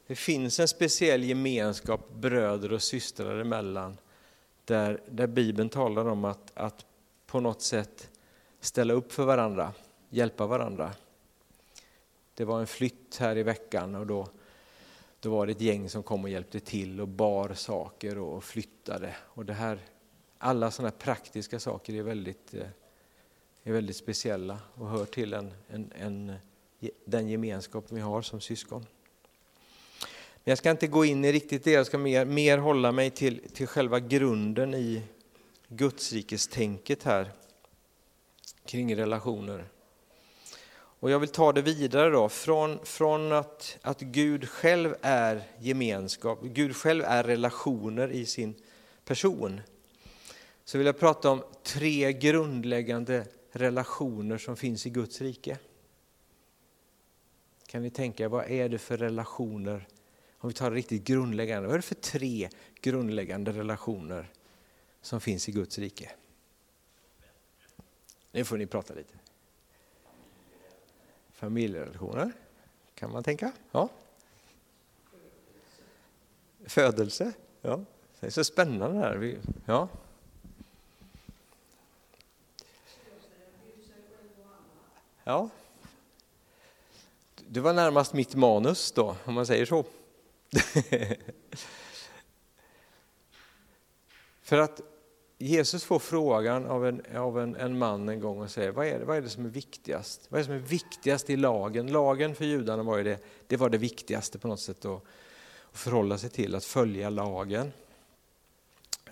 Det 0.07 0.17
finns 0.17 0.61
en 0.61 0.69
speciell 0.69 1.25
gemenskap 1.25 2.11
bröder 2.15 2.73
och 2.73 2.83
systrar 2.83 3.41
emellan 3.41 3.97
där, 4.65 5.01
där 5.11 5.27
Bibeln 5.27 5.69
talar 5.69 6.09
om 6.09 6.25
att, 6.25 6.53
att 6.55 6.87
på 7.27 7.41
något 7.41 7.63
sätt 7.63 8.11
ställa 8.61 8.95
upp 8.95 9.13
för 9.13 9.25
varandra, 9.25 9.73
hjälpa 10.11 10.47
varandra. 10.47 10.93
Det 12.35 12.45
var 12.45 12.61
en 12.61 12.67
flytt 12.67 13.17
här 13.17 13.37
i 13.37 13.43
veckan 13.43 13.95
och 13.95 14.07
då, 14.07 14.29
då 15.21 15.31
var 15.31 15.47
det 15.47 15.53
ett 15.53 15.61
gäng 15.61 15.91
som 15.91 16.03
kom 16.03 16.25
och 16.25 16.31
hjälpte 16.31 16.61
till 16.61 17.01
och 17.01 17.09
bar 17.09 17.55
saker 17.55 18.19
och 18.19 18.45
flyttade. 18.45 19.17
Och 19.21 19.45
det 19.45 19.53
här, 19.53 19.79
alla 20.39 20.71
sådana 20.71 20.91
praktiska 20.91 21.61
saker 21.61 21.95
är 21.95 22.03
väldigt, 22.03 22.55
eh, 22.55 22.67
är 23.63 23.73
väldigt 23.73 23.97
speciella 23.97 24.59
och 24.75 24.89
hör 24.89 25.05
till 25.05 25.35
en, 25.35 25.55
en, 25.69 25.93
en, 25.99 26.33
den 27.05 27.29
gemenskap 27.29 27.85
vi 27.89 28.01
har 28.01 28.23
som 28.23 28.41
syskon. 28.41 28.87
Men 30.45 30.51
jag 30.51 30.59
ska 30.59 30.71
inte 30.71 30.87
gå 30.87 31.05
in 31.05 31.25
i 31.25 31.33
riktigt 31.33 31.65
det, 31.65 31.71
jag 31.71 31.87
ska 31.87 31.99
mer, 31.99 32.25
mer 32.25 32.59
hålla 32.59 32.93
mig 32.93 33.11
till, 33.11 33.41
till 33.53 33.67
själva 33.67 34.01
grunden 34.01 34.75
i 34.75 35.03
Gudsrikestänket 35.69 37.03
här 37.03 37.31
kring 38.67 38.97
relationer. 38.97 39.65
Och 41.01 41.11
jag 41.11 41.19
vill 41.19 41.29
ta 41.29 41.53
det 41.53 41.63
vidare 41.63 42.11
då, 42.11 42.29
från, 42.29 42.79
från 42.85 43.33
att, 43.33 43.79
att 43.83 44.01
Gud 44.01 44.49
själv 44.49 44.95
är 45.03 45.43
gemenskap, 45.59 46.43
Gud 46.43 46.77
själv 46.77 47.05
är 47.05 47.25
relationer 47.25 48.09
i 48.09 48.27
sin 48.27 48.55
person. 49.05 49.61
Så 50.65 50.79
vill 50.79 50.87
jag 50.87 50.99
prata 50.99 51.31
om 51.31 51.43
tre 51.63 52.13
grundläggande 52.13 53.27
relationer 53.51 54.39
som 54.39 54.57
finns 54.57 54.87
i 54.87 54.91
Guds 54.91 55.21
rike. 55.21 55.59
Kan 57.67 57.83
ni 57.83 57.91
tänka, 57.91 58.29
vad 58.29 58.51
är 58.51 58.69
det 58.69 58.79
för 58.79 58.97
relationer 58.97 59.89
om 60.39 60.49
vi 60.49 60.55
tar 60.55 60.71
det 60.71 60.77
riktigt 60.77 61.05
grundläggande, 61.05 61.69
vad 61.69 61.75
är 61.75 61.79
det 61.79 61.83
för 61.83 61.95
tre 61.95 62.49
grundläggande 62.81 63.53
relationer 63.53 64.31
som 65.01 65.21
finns 65.21 65.49
i 65.49 65.53
Guds 65.53 65.79
rike? 65.79 66.13
Nu 68.33 68.45
får 68.45 68.57
ni 68.57 68.67
prata 68.67 68.95
lite. 68.95 69.15
Familjerelationer, 71.33 72.33
kan 72.95 73.11
man 73.13 73.25
tänka. 73.25 73.53
Ja. 73.73 73.89
Födelse, 76.67 77.33
ja. 77.63 77.85
Det 78.21 78.27
är 78.27 78.31
så 78.31 78.45
spännande 78.45 78.99
här. 78.99 79.39
Ja. 79.67 79.89
Ja. 85.25 85.51
Det 87.49 87.61
var 87.61 87.73
närmast 87.73 88.13
mitt 88.13 88.35
manus 88.35 88.93
då, 88.93 89.17
om 89.25 89.35
man 89.35 89.47
säger 89.47 89.67
så. 89.67 89.85
För 94.43 94.59
att 94.59 94.81
Jesus 95.39 95.85
får 95.85 95.99
frågan 95.99 96.67
av, 96.67 96.87
en, 96.87 97.03
av 97.17 97.41
en, 97.41 97.57
en, 97.57 97.79
man 97.79 98.09
en 98.09 98.21
gång 98.21 98.41
och 98.41 98.51
säger, 98.51 98.71
vad 98.71 98.87
är, 98.87 98.99
det, 98.99 99.05
vad 99.05 99.17
är 99.17 99.23
det 99.23 99.29
som 99.29 99.45
är 99.45 99.49
viktigast? 99.49 100.27
Vad 100.29 100.39
är 100.39 100.43
det 100.43 100.47
som 100.47 100.55
är 100.55 100.59
viktigast 100.59 101.31
i 101.31 101.37
lagen? 101.37 101.93
Lagen 101.93 102.35
för 102.35 102.45
judarna 102.45 102.83
var 102.83 102.99
ju 102.99 103.05
det, 103.05 103.19
det 103.47 103.57
var 103.57 103.69
det 103.69 103.79
viktigaste 103.79 104.39
på 104.39 104.49
något 104.49 104.61
sätt 104.61 104.85
att, 104.85 105.03
att 105.73 105.79
förhålla 105.79 106.19
sig 106.19 106.31
till, 106.31 106.55
att 106.55 106.65
följa 106.65 107.11
lagen 107.11 107.73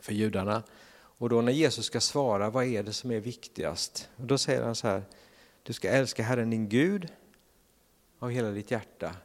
för 0.01 0.13
judarna. 0.13 0.63
Och 0.93 1.29
då 1.29 1.41
när 1.41 1.53
Jesus 1.53 1.87
ska 1.87 2.01
svara, 2.01 2.51
vad 2.51 2.65
är 2.65 2.83
det 2.83 2.93
som 2.93 3.11
är 3.11 3.21
viktigast? 3.21 4.09
Och 4.17 4.27
då 4.27 4.39
säger 4.39 4.63
han 4.63 4.75
så 4.75 4.89
här, 4.89 5.03
du 5.63 5.73
ska 5.73 5.89
älska 5.89 6.23
Herren 6.23 6.51
din 6.51 6.69
Gud 6.69 7.09
av 8.25 8.31
hela 8.31 8.51
ditt 8.51 8.71
hjärta, 8.71 9.17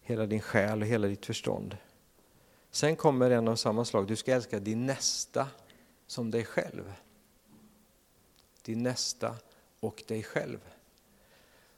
hela 0.00 0.26
din 0.26 0.40
själ 0.40 0.82
och 0.82 0.88
hela 0.88 1.06
ditt 1.06 1.26
förstånd. 1.26 1.76
Sen 2.70 2.96
kommer 2.96 3.30
en 3.30 3.48
av 3.48 3.56
samma 3.56 3.84
slag, 3.84 4.06
du 4.06 4.16
ska 4.16 4.34
älska 4.34 4.58
din 4.58 4.86
nästa 4.86 5.48
som 6.06 6.30
dig 6.30 6.44
själv. 6.44 6.92
Din 8.62 8.82
nästa 8.82 9.36
och 9.80 10.02
dig 10.06 10.22
själv. 10.22 10.58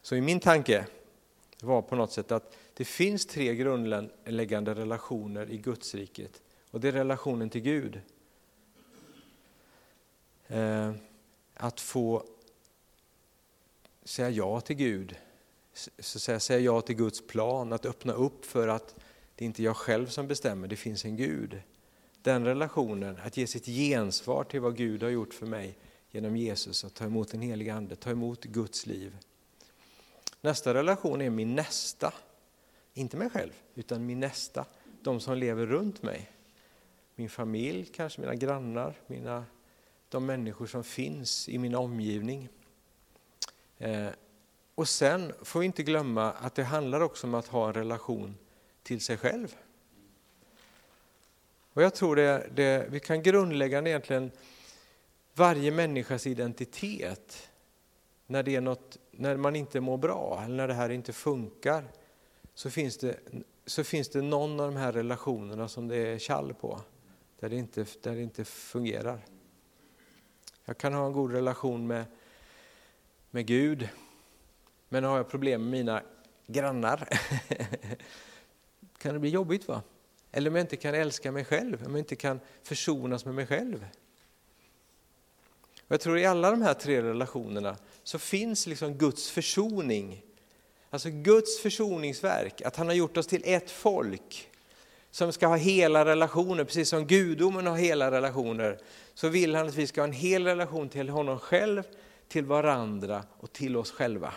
Så 0.03 0.17
i 0.17 0.21
min 0.21 0.41
tanke 0.41 0.87
var 1.61 1.83
på 1.83 1.97
något 1.97 2.13
sätt 2.13 2.33
att 2.33 2.57
det 2.75 2.85
finns 2.85 3.27
tre 3.27 3.55
grundläggande 3.55 4.75
relationer 4.75 5.51
i 5.51 5.59
Gudsriket. 5.59 6.43
Och 6.71 6.81
det 6.81 6.89
är 6.89 6.93
relationen 6.93 7.51
till 7.51 7.61
Gud. 7.61 8.01
Eh, 10.47 10.93
att 11.55 11.81
få 11.81 12.25
säga 14.05 14.31
ja 14.31 14.61
till 14.61 14.77
Gud 14.77 15.17
så 15.99 16.19
säga, 16.19 16.41
säga 16.41 16.61
ja 16.61 16.81
till 16.81 16.97
Guds 16.97 17.27
plan, 17.27 17.73
att 17.73 17.87
öppna 17.87 18.13
upp 18.13 18.45
för 18.45 18.69
att 18.69 18.95
det 19.35 19.45
är 19.45 19.47
inte 19.47 19.63
jag 19.63 19.77
själv 19.77 20.07
som 20.07 20.29
bestämmer, 20.29 20.69
det 20.69 20.77
finns 20.77 21.05
en 21.05 21.17
Gud. 21.17 21.61
Den 22.23 22.45
relationen, 22.45 23.19
att 23.25 23.37
ge 23.37 23.47
sitt 23.47 23.67
gensvar 23.67 24.45
till 24.45 24.61
vad 24.61 24.77
Gud 24.77 25.03
har 25.03 25.11
gjort 25.11 25.35
för 25.35 25.47
mig 25.47 25.79
genom 26.11 26.37
Jesus, 26.37 26.85
att 26.85 26.95
ta 26.95 27.05
emot 27.05 27.31
den 27.31 27.41
heliga 27.41 27.75
Ande, 27.75 27.97
ta 27.97 28.11
emot 28.11 28.45
Guds 28.45 28.87
liv. 28.87 29.17
Nästa 30.41 30.75
relation 30.75 31.21
är 31.21 31.31
min 31.31 31.55
nästa, 31.55 32.15
inte 32.95 33.17
mig 33.17 33.31
själv, 33.31 33.53
utan 33.75 34.07
min 34.07 34.21
nästa, 34.21 34.67
de 35.03 35.21
som 35.21 35.39
lever 35.39 35.67
runt 35.67 36.03
mig. 36.03 36.31
Min 37.15 37.31
familj, 37.31 37.85
kanske 37.85 38.21
mina 38.21 38.35
grannar, 38.35 39.01
mina, 39.07 39.45
de 40.09 40.27
människor 40.27 40.67
som 40.67 40.85
finns 40.85 41.49
i 41.49 41.59
min 41.59 41.75
omgivning. 41.75 42.49
Eh, 43.79 44.09
och 44.77 44.89
sen 44.89 45.33
får 45.43 45.61
vi 45.61 45.67
inte 45.67 45.83
glömma 45.83 46.33
att 46.33 46.55
det 46.55 46.65
handlar 46.65 47.01
också 47.01 47.27
om 47.27 47.35
att 47.35 47.47
ha 47.47 47.69
en 47.69 47.75
relation 47.75 48.37
till 48.83 49.01
sig 49.01 49.17
själv. 49.17 49.57
Och 51.73 51.83
jag 51.83 51.95
tror 51.95 52.17
det, 52.17 52.51
det 52.55 52.87
vi 52.91 53.01
kan 53.01 53.23
grundläggande 53.23 53.91
egentligen 53.91 54.31
varje 55.35 55.71
människas 55.71 56.27
identitet 56.27 57.51
när, 58.27 58.43
det 58.43 58.57
är 58.57 58.61
något, 58.61 58.99
när 59.11 59.37
man 59.37 59.57
inte 59.57 59.81
mår 59.81 59.97
bra 59.97 60.43
eller 60.45 60.57
när 60.57 60.69
det 60.69 60.75
här 60.75 60.91
inte 60.91 61.13
funkar 61.13 61.85
så 62.55 62.71
finns 62.71 62.97
det, 62.97 63.19
så 63.67 63.85
finns 63.85 64.09
det 64.09 64.23
någon 64.23 64.61
av 64.61 64.73
de 64.73 64.77
här 64.77 64.93
relationerna 64.93 65.69
som 65.69 65.89
det 65.89 65.97
är 65.97 66.19
kall 66.19 66.55
på, 66.55 66.81
där 67.41 67.49
det 67.49 67.57
inte, 67.57 67.87
där 68.03 68.15
det 68.15 68.23
inte 68.23 68.45
fungerar. 68.45 69.27
Jag 70.65 70.79
kan 70.79 70.93
ha 70.93 71.07
en 71.07 71.13
god 71.13 71.33
relation 71.33 71.87
med, 71.87 72.05
med 73.31 73.47
Gud, 73.47 73.89
men 74.89 75.05
har 75.05 75.17
jag 75.17 75.29
problem 75.29 75.63
med 75.63 75.71
mina 75.71 76.03
grannar 76.47 77.09
kan 78.99 79.15
det 79.15 79.21
bli 79.21 79.31
jobbigt. 79.31 79.69
va? 79.69 79.83
Eller 80.33 80.51
om 80.51 80.57
jag 80.57 80.63
inte 80.63 80.77
kan 80.77 80.95
älska 80.95 81.33
mig 81.33 81.45
själv, 81.45 81.83
om 81.87 81.91
jag 81.91 81.99
inte 81.99 82.17
kan 82.17 82.41
försonas 82.63 83.25
med 83.25 83.35
mig 83.35 83.47
själv. 83.47 83.87
Och 85.87 85.93
jag 85.93 86.01
tror 86.01 86.19
i 86.19 86.27
alla 86.27 86.51
de 86.51 86.63
här 86.63 86.75
tre 86.75 87.03
relationerna 87.03 87.77
så 88.03 88.19
finns 88.19 88.67
liksom 88.67 88.95
Guds 88.95 89.31
försoning. 89.31 90.23
Alltså 90.91 91.11
Guds 91.11 91.61
försoningsverk, 91.61 92.63
att 92.63 92.77
han 92.77 92.87
har 92.87 92.95
gjort 92.95 93.17
oss 93.17 93.27
till 93.27 93.43
ett 93.45 93.71
folk 93.71 94.51
som 95.11 95.33
ska 95.33 95.47
ha 95.47 95.57
hela 95.57 96.05
relationer, 96.05 96.65
precis 96.65 96.89
som 96.89 97.07
gudomen 97.07 97.67
har 97.67 97.77
hela 97.77 98.11
relationer, 98.11 98.79
så 99.15 99.29
vill 99.29 99.55
han 99.55 99.69
att 99.69 99.75
vi 99.75 99.87
ska 99.87 100.01
ha 100.01 100.07
en 100.07 100.13
hel 100.13 100.45
relation 100.45 100.89
till 100.89 101.09
honom 101.09 101.39
själv, 101.39 101.83
till 102.29 102.45
varandra 102.45 103.25
och 103.39 103.53
till 103.53 103.77
oss 103.77 103.91
själva. 103.91 104.33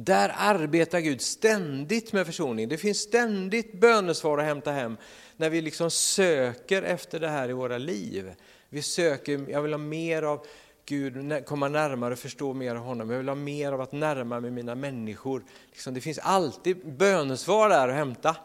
Där 0.00 0.32
arbetar 0.36 1.00
Gud 1.00 1.20
ständigt 1.20 2.12
med 2.12 2.26
försoning. 2.26 2.68
Det 2.68 2.78
finns 2.78 2.98
ständigt 2.98 3.72
bönesvar 3.72 4.38
att 4.38 4.44
hämta 4.44 4.72
hem 4.72 4.96
när 5.36 5.50
vi 5.50 5.60
liksom 5.60 5.90
söker 5.90 6.82
efter 6.82 7.20
det 7.20 7.28
här 7.28 7.50
i 7.50 7.52
våra 7.52 7.78
liv. 7.78 8.34
Vi 8.68 8.82
söker, 8.82 9.50
jag 9.50 9.62
vill 9.62 9.72
ha 9.72 9.78
mer 9.78 10.22
av 10.22 10.46
Gud, 10.84 11.46
komma 11.46 11.68
närmare 11.68 12.12
och 12.12 12.18
förstå 12.18 12.54
mer 12.54 12.74
av 12.74 12.82
honom. 12.82 13.10
Jag 13.10 13.18
vill 13.18 13.28
ha 13.28 13.34
mer 13.34 13.72
av 13.72 13.80
att 13.80 13.92
närma 13.92 14.40
mig 14.40 14.50
mina 14.50 14.74
människor. 14.74 15.44
Liksom, 15.70 15.94
det 15.94 16.00
finns 16.00 16.18
alltid 16.18 16.86
bönesvar 16.86 17.68
där 17.68 17.88
att 17.88 17.94
hämta. 17.94 18.36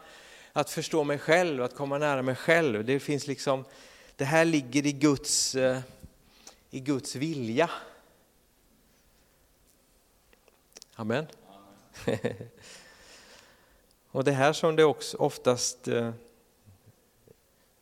Att 0.54 0.70
förstå 0.70 1.04
mig 1.04 1.18
själv, 1.18 1.64
att 1.64 1.76
komma 1.76 1.98
nära 1.98 2.22
mig 2.22 2.36
själv. 2.36 2.86
Det, 2.86 3.00
finns 3.00 3.28
liksom, 3.28 3.66
det 4.16 4.26
här 4.26 4.46
ligger 4.46 4.86
i 4.86 4.92
Guds, 4.92 5.56
eh, 5.56 5.80
i 6.70 6.80
Guds 6.80 7.16
vilja. 7.16 7.70
Amen. 10.96 11.26
och 14.12 14.24
det 14.24 14.32
här 14.32 14.54
som 14.54 14.76
det 14.76 14.84
också 14.84 15.18
oftast, 15.18 15.88
eh, 15.88 16.14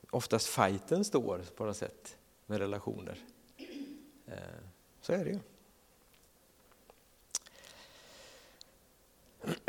oftast 0.09 0.47
fighten 0.47 1.05
står 1.05 1.41
på 1.55 1.65
något 1.65 1.77
sätt 1.77 2.17
med 2.45 2.59
relationer. 2.59 3.17
Eh, 4.27 4.35
så 5.01 5.13
är 5.13 5.25
det 5.25 5.31
ju. 5.31 5.39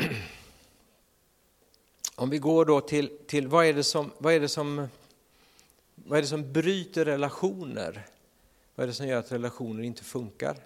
Om 2.15 2.29
vi 2.29 2.37
går 2.37 2.65
då 2.65 2.81
till, 2.81 3.17
till 3.27 3.47
vad, 3.47 3.65
är 3.65 3.73
det 3.73 3.83
som, 3.83 4.11
vad, 4.17 4.33
är 4.33 4.39
det 4.39 4.49
som, 4.49 4.87
vad 5.95 6.17
är 6.17 6.21
det 6.21 6.27
som 6.27 6.53
bryter 6.53 7.05
relationer? 7.05 8.07
Vad 8.75 8.83
är 8.83 8.87
det 8.87 8.93
som 8.93 9.07
gör 9.07 9.19
att 9.19 9.31
relationer 9.31 9.83
inte 9.83 10.03
funkar? 10.03 10.57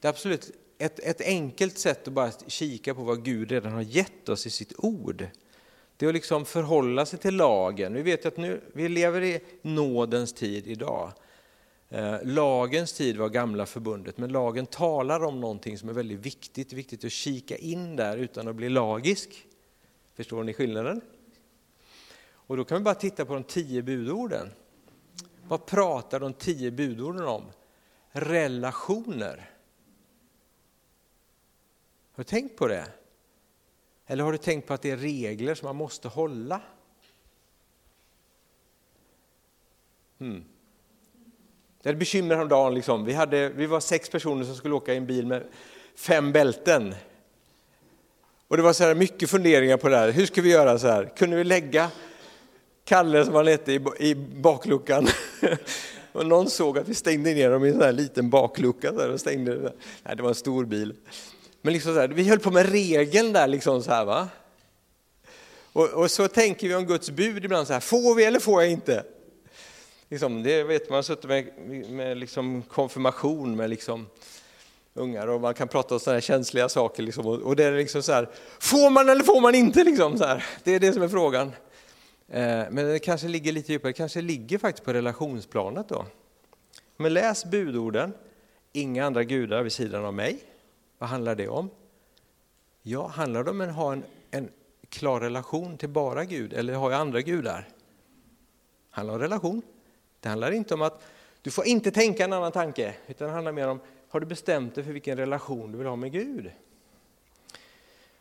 Det 0.00 0.08
absolut 0.08 0.50
ett, 0.78 1.00
ett 1.00 1.20
enkelt 1.20 1.78
sätt 1.78 2.08
att 2.08 2.14
bara 2.14 2.30
kika 2.46 2.94
på 2.94 3.02
vad 3.02 3.24
Gud 3.24 3.50
redan 3.50 3.72
har 3.72 3.82
gett 3.82 4.28
oss 4.28 4.46
i 4.46 4.50
sitt 4.50 4.72
ord. 4.78 5.26
Det 5.96 6.06
är 6.06 6.08
att 6.08 6.14
liksom 6.14 6.44
förhålla 6.44 7.06
sig 7.06 7.18
till 7.18 7.36
lagen. 7.36 7.94
Vi 7.94 8.02
vet 8.02 8.26
att 8.26 8.36
nu, 8.36 8.60
vi 8.72 8.88
lever 8.88 9.22
i 9.22 9.40
nådens 9.62 10.32
tid 10.32 10.66
idag. 10.66 11.12
Eh, 11.88 12.16
lagens 12.22 12.92
tid 12.92 13.16
var 13.16 13.28
gamla 13.28 13.66
förbundet, 13.66 14.18
men 14.18 14.32
lagen 14.32 14.66
talar 14.66 15.24
om 15.24 15.40
någonting 15.40 15.78
som 15.78 15.88
är 15.88 15.92
väldigt 15.92 16.18
viktigt. 16.18 16.72
viktigt 16.72 17.04
att 17.04 17.12
kika 17.12 17.56
in 17.56 17.96
där 17.96 18.16
utan 18.16 18.48
att 18.48 18.56
bli 18.56 18.68
lagisk. 18.68 19.46
Förstår 20.14 20.44
ni 20.44 20.54
skillnaden? 20.54 21.00
Och 22.30 22.56
då 22.56 22.64
kan 22.64 22.78
vi 22.78 22.84
bara 22.84 22.94
titta 22.94 23.24
på 23.24 23.34
de 23.34 23.44
tio 23.44 23.82
budorden. 23.82 24.50
Vad 25.48 25.66
pratar 25.66 26.20
de 26.20 26.32
tio 26.32 26.70
budorden 26.70 27.26
om? 27.26 27.42
Relationer. 28.10 29.50
Har 32.18 32.24
du 32.24 32.28
tänkt 32.28 32.56
på 32.56 32.66
det? 32.66 32.86
Eller 34.06 34.24
har 34.24 34.32
du 34.32 34.38
tänkt 34.38 34.66
på 34.66 34.74
att 34.74 34.82
det 34.82 34.90
är 34.90 34.96
regler 34.96 35.54
som 35.54 35.66
man 35.66 35.76
måste 35.76 36.08
hålla? 36.08 36.60
Hmm. 40.18 40.44
Det 41.82 41.88
är 41.88 41.92
ett 41.92 41.98
bekymmer 41.98 42.34
häromdagen. 42.34 42.74
Liksom. 42.74 43.04
Vi, 43.04 43.12
hade, 43.12 43.48
vi 43.48 43.66
var 43.66 43.80
sex 43.80 44.10
personer 44.10 44.44
som 44.44 44.54
skulle 44.54 44.74
åka 44.74 44.94
i 44.94 44.96
en 44.96 45.06
bil 45.06 45.26
med 45.26 45.44
fem 45.94 46.32
bälten. 46.32 46.94
Och 48.48 48.56
det 48.56 48.62
var 48.62 48.72
så 48.72 48.84
här 48.84 48.94
mycket 48.94 49.30
funderingar 49.30 49.76
på 49.76 49.88
det 49.88 49.96
här. 49.96 50.10
Hur 50.10 50.26
ska 50.26 50.42
vi 50.42 50.50
göra 50.50 50.78
så 50.78 50.86
här? 50.86 51.12
Kunde 51.16 51.36
vi 51.36 51.44
lägga 51.44 51.90
Kalle, 52.84 53.24
som 53.24 53.34
han 53.34 53.46
hette, 53.46 53.72
i, 53.72 53.80
i 53.98 54.14
bakluckan? 54.14 55.08
och 56.12 56.26
någon 56.26 56.50
såg 56.50 56.78
att 56.78 56.88
vi 56.88 56.94
stängde 56.94 57.34
ner 57.34 57.50
dem 57.50 57.64
i 57.64 57.68
en 57.68 57.74
sån 57.74 57.82
här 57.82 57.92
liten 57.92 58.30
baklucka. 58.30 58.92
Så 58.92 59.12
och 59.12 59.20
stängde, 59.20 59.72
nej, 60.02 60.16
det 60.16 60.22
var 60.22 60.28
en 60.28 60.34
stor 60.34 60.64
bil. 60.64 60.94
Men 61.62 61.72
liksom 61.72 61.94
så 61.94 62.00
här, 62.00 62.08
vi 62.08 62.28
höll 62.28 62.38
på 62.38 62.50
med 62.50 62.72
regeln 62.72 63.32
där. 63.32 63.46
Liksom 63.46 63.82
så 63.82 63.90
här, 63.90 64.04
va? 64.04 64.28
Och, 65.72 65.88
och, 65.88 66.10
så 66.10 66.28
tänker 66.28 66.68
vi 66.68 66.74
om 66.74 66.86
Guds 66.86 67.10
bud 67.10 67.44
ibland, 67.44 67.66
så 67.66 67.72
här, 67.72 67.80
får 67.80 68.14
vi 68.14 68.24
eller 68.24 68.40
får 68.40 68.62
jag 68.62 68.72
inte? 68.72 69.04
Liksom, 70.08 70.42
det 70.42 70.62
vet 70.62 70.88
man, 70.88 70.96
har 70.96 71.02
suttit 71.02 71.24
med, 71.24 71.46
med 71.90 72.16
liksom 72.16 72.62
konfirmation 72.62 73.56
med 73.56 73.70
liksom 73.70 74.06
ungar 74.94 75.26
och 75.26 75.40
man 75.40 75.54
kan 75.54 75.68
prata 75.68 75.94
om 75.94 76.00
sådana 76.00 76.16
här 76.16 76.20
känsliga 76.20 76.68
saker. 76.68 77.02
Liksom, 77.02 77.26
och, 77.26 77.42
och, 77.42 77.56
det 77.56 77.64
är 77.64 77.72
liksom 77.72 78.02
så 78.02 78.12
här, 78.12 78.28
får 78.58 78.90
man 78.90 79.08
eller 79.08 79.24
får 79.24 79.40
man 79.40 79.54
inte? 79.54 79.84
Liksom, 79.84 80.18
så 80.18 80.24
här. 80.24 80.44
Det 80.64 80.74
är 80.74 80.80
det 80.80 80.92
som 80.92 81.02
är 81.02 81.08
frågan. 81.08 81.52
Eh, 82.28 82.64
men 82.70 82.76
det 82.76 82.98
kanske 82.98 83.28
ligger 83.28 83.52
lite 83.52 83.72
djupare, 83.72 83.92
det 83.92 83.96
kanske 83.96 84.20
ligger 84.20 84.58
faktiskt 84.58 84.84
på 84.84 84.92
relationsplanet 84.92 85.88
då. 85.88 86.06
Men 86.96 87.14
läs 87.14 87.44
budorden, 87.44 88.12
inga 88.72 89.06
andra 89.06 89.24
gudar 89.24 89.62
vid 89.62 89.72
sidan 89.72 90.04
av 90.04 90.14
mig. 90.14 90.38
Vad 90.98 91.08
handlar 91.08 91.34
det 91.34 91.48
om? 91.48 91.70
Ja, 92.82 93.06
handlar 93.06 93.44
det 93.44 93.50
om 93.50 93.60
att 93.60 93.74
ha 93.74 93.92
en, 93.92 94.04
en 94.30 94.50
klar 94.88 95.20
relation 95.20 95.78
till 95.78 95.88
bara 95.88 96.24
Gud 96.24 96.52
eller 96.52 96.74
har 96.74 96.90
jag 96.90 97.00
andra 97.00 97.20
gudar? 97.20 97.68
Det 98.90 98.96
handlar 98.96 99.14
om 99.14 99.20
relation. 99.20 99.62
Det 100.20 100.28
handlar 100.28 100.50
inte 100.50 100.74
om 100.74 100.82
att 100.82 101.02
du 101.42 101.50
får 101.50 101.66
inte 101.66 101.90
tänka 101.90 102.24
en 102.24 102.32
annan 102.32 102.52
tanke, 102.52 102.94
utan 103.06 103.28
det 103.28 103.34
handlar 103.34 103.52
mer 103.52 103.68
om 103.68 103.80
har 104.08 104.20
du 104.20 104.26
bestämt 104.26 104.74
dig 104.74 104.84
för 104.84 104.92
vilken 104.92 105.16
relation 105.16 105.72
du 105.72 105.78
vill 105.78 105.86
ha 105.86 105.96
med 105.96 106.12
Gud? 106.12 106.50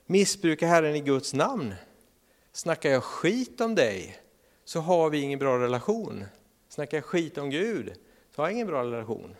Missbrukar 0.05 0.67
Herren 0.67 0.95
i 0.95 1.01
Guds 1.01 1.33
namn? 1.33 1.73
Snackar 2.51 2.89
jag 2.89 3.03
skit 3.03 3.61
om 3.61 3.75
dig 3.75 4.19
så 4.65 4.79
har 4.79 5.09
vi 5.09 5.21
ingen 5.21 5.39
bra 5.39 5.59
relation. 5.59 6.25
Snackar 6.69 6.97
jag 6.97 7.05
skit 7.05 7.37
om 7.37 7.49
Gud 7.49 7.93
så 8.35 8.41
har 8.41 8.47
jag 8.47 8.53
ingen 8.53 8.67
bra 8.67 8.83
relation. 8.83 9.35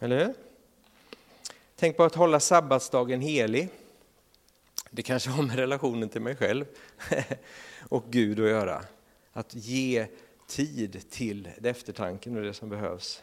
Eller 0.00 0.24
hur? 0.24 0.34
Tänk 1.76 1.96
på 1.96 2.04
att 2.04 2.14
hålla 2.14 2.40
sabbatsdagen 2.40 3.20
helig. 3.20 3.68
Det 4.90 5.02
kanske 5.02 5.30
har 5.30 5.42
med 5.42 5.56
relationen 5.56 6.08
till 6.08 6.22
mig 6.22 6.36
själv 6.36 6.64
och 7.88 8.04
Gud 8.10 8.40
att 8.40 8.48
göra. 8.48 8.84
Att 9.32 9.54
ge 9.54 10.06
tid 10.46 11.10
till 11.10 11.48
eftertanken 11.62 12.36
och 12.36 12.42
det 12.42 12.54
som 12.54 12.68
behövs. 12.68 13.22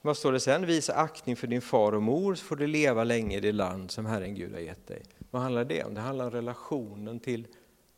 Vad 0.00 0.16
står 0.16 0.32
det 0.32 0.40
sen? 0.40 0.66
Visa 0.66 0.94
aktning 0.94 1.36
för 1.36 1.46
din 1.46 1.60
far 1.60 1.92
och 1.92 2.02
mor 2.02 2.34
så 2.34 2.44
får 2.44 2.56
du 2.56 2.66
leva 2.66 3.04
länge 3.04 3.36
i 3.36 3.40
det 3.40 3.52
land 3.52 3.90
som 3.90 4.06
Herren 4.06 4.34
Gud 4.34 4.52
har 4.52 4.60
gett 4.60 4.86
dig. 4.86 5.02
Vad 5.30 5.42
handlar 5.42 5.64
det 5.64 5.84
om? 5.84 5.94
Det 5.94 6.00
handlar 6.00 6.24
om 6.24 6.30
relationen 6.30 7.20
till, 7.20 7.46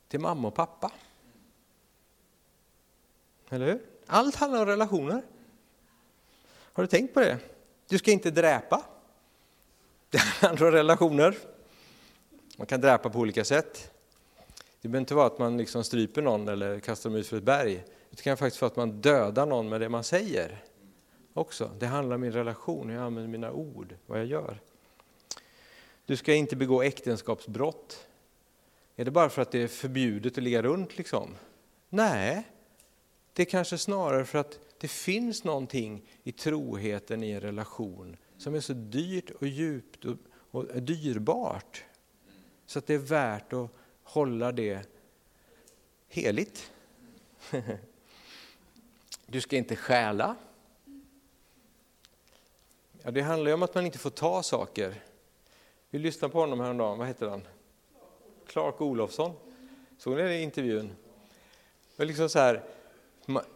till 0.09 0.21
mamma 0.21 0.49
och 0.49 0.55
pappa. 0.55 0.93
Eller 3.49 3.67
hur? 3.67 3.81
Allt 4.07 4.35
handlar 4.35 4.61
om 4.61 4.67
relationer. 4.67 5.23
Har 6.47 6.83
du 6.83 6.87
tänkt 6.87 7.15
på 7.15 7.21
det? 7.21 7.39
Du 7.89 7.99
ska 7.99 8.11
inte 8.11 8.31
dräpa. 8.31 8.85
Det 10.15 10.21
handlar 10.21 10.67
om 10.67 10.73
relationer. 10.73 11.37
Man 12.57 12.67
kan 12.67 12.81
dräpa 12.81 13.11
på 13.11 13.19
olika 13.19 13.45
sätt. 13.45 13.93
Det 14.81 14.89
behöver 14.89 15.01
inte 15.01 15.15
vara 15.15 15.27
att 15.27 15.39
man 15.39 15.57
liksom 15.57 15.85
stryper 15.85 16.23
någon 16.23 16.49
eller 16.49 16.81
kastar 16.81 17.11
dem 17.11 17.17
ut 17.19 17.27
för 17.27 17.37
ett 17.37 17.43
berg. 17.43 17.85
Det 18.11 18.23
kan 18.23 18.37
faktiskt 18.37 18.63
vara 18.63 18.71
att 18.71 18.77
man 18.77 19.01
dödar 19.01 19.47
någon 19.47 19.69
med 19.69 19.81
det 19.81 19.89
man 19.89 20.05
säger. 20.05 20.65
Också. 21.33 21.71
Det 21.79 21.87
handlar 21.87 22.15
om 22.15 22.21
min 22.21 22.33
relation, 22.33 22.89
hur 22.89 22.97
jag 22.97 23.05
använder 23.05 23.31
mina 23.31 23.53
ord, 23.53 23.95
vad 24.07 24.19
jag 24.19 24.27
gör. 24.27 24.61
Du 26.07 26.17
ska 26.17 26.35
inte 26.35 26.57
begå 26.57 26.83
äktenskapsbrott. 26.83 28.07
Är 28.97 29.05
det 29.05 29.11
bara 29.11 29.29
för 29.29 29.43
att 29.43 29.51
det 29.51 29.63
är 29.63 29.69
förbjudet 29.69 30.39
att 30.39 30.45
ligga 30.45 30.63
runt 30.63 30.99
liksom? 30.99 31.37
Nej, 31.89 32.49
det 33.33 33.43
är 33.43 33.47
kanske 33.47 33.79
snarare 33.79 34.25
för 34.25 34.39
att 34.39 34.59
det 34.79 34.89
finns 34.89 35.45
någonting 35.45 36.09
i 36.23 36.33
troheten 36.33 37.23
i 37.23 37.31
en 37.31 37.41
relation 37.41 38.17
som 38.39 38.55
är 38.55 38.61
så 38.61 38.73
dyrt 38.73 39.31
och 39.31 39.47
djupt 39.47 40.05
och, 40.05 40.17
och 40.51 40.83
dyrbart. 40.83 41.85
Så 42.67 42.79
att 42.79 42.87
det 42.87 42.95
är 42.95 42.99
värt 42.99 43.53
att 43.53 43.71
hålla 44.03 44.53
det 44.53 44.89
heligt. 46.09 46.73
Du 49.27 49.41
ska 49.41 49.57
inte 49.57 49.77
stjäla. 49.77 50.37
Ja, 53.03 53.11
det 53.11 53.21
handlar 53.21 53.49
ju 53.49 53.55
om 53.55 53.63
att 53.63 53.75
man 53.75 53.87
inte 53.87 53.99
får 53.99 54.11
ta 54.11 54.43
saker. 54.43 55.03
Vi 55.91 55.99
lyssnade 55.99 56.33
på 56.33 56.41
honom 56.41 56.61
häromdagen, 56.61 56.99
vad 56.99 57.07
heter 57.07 57.29
han? 57.29 57.43
Clark 58.47 58.81
Olofsson. 58.81 59.33
Såg 59.99 60.17
ni 60.17 60.23
den 60.23 60.33
intervjun? 60.33 60.93
Liksom 61.97 62.29
så 62.29 62.39
här, 62.39 62.63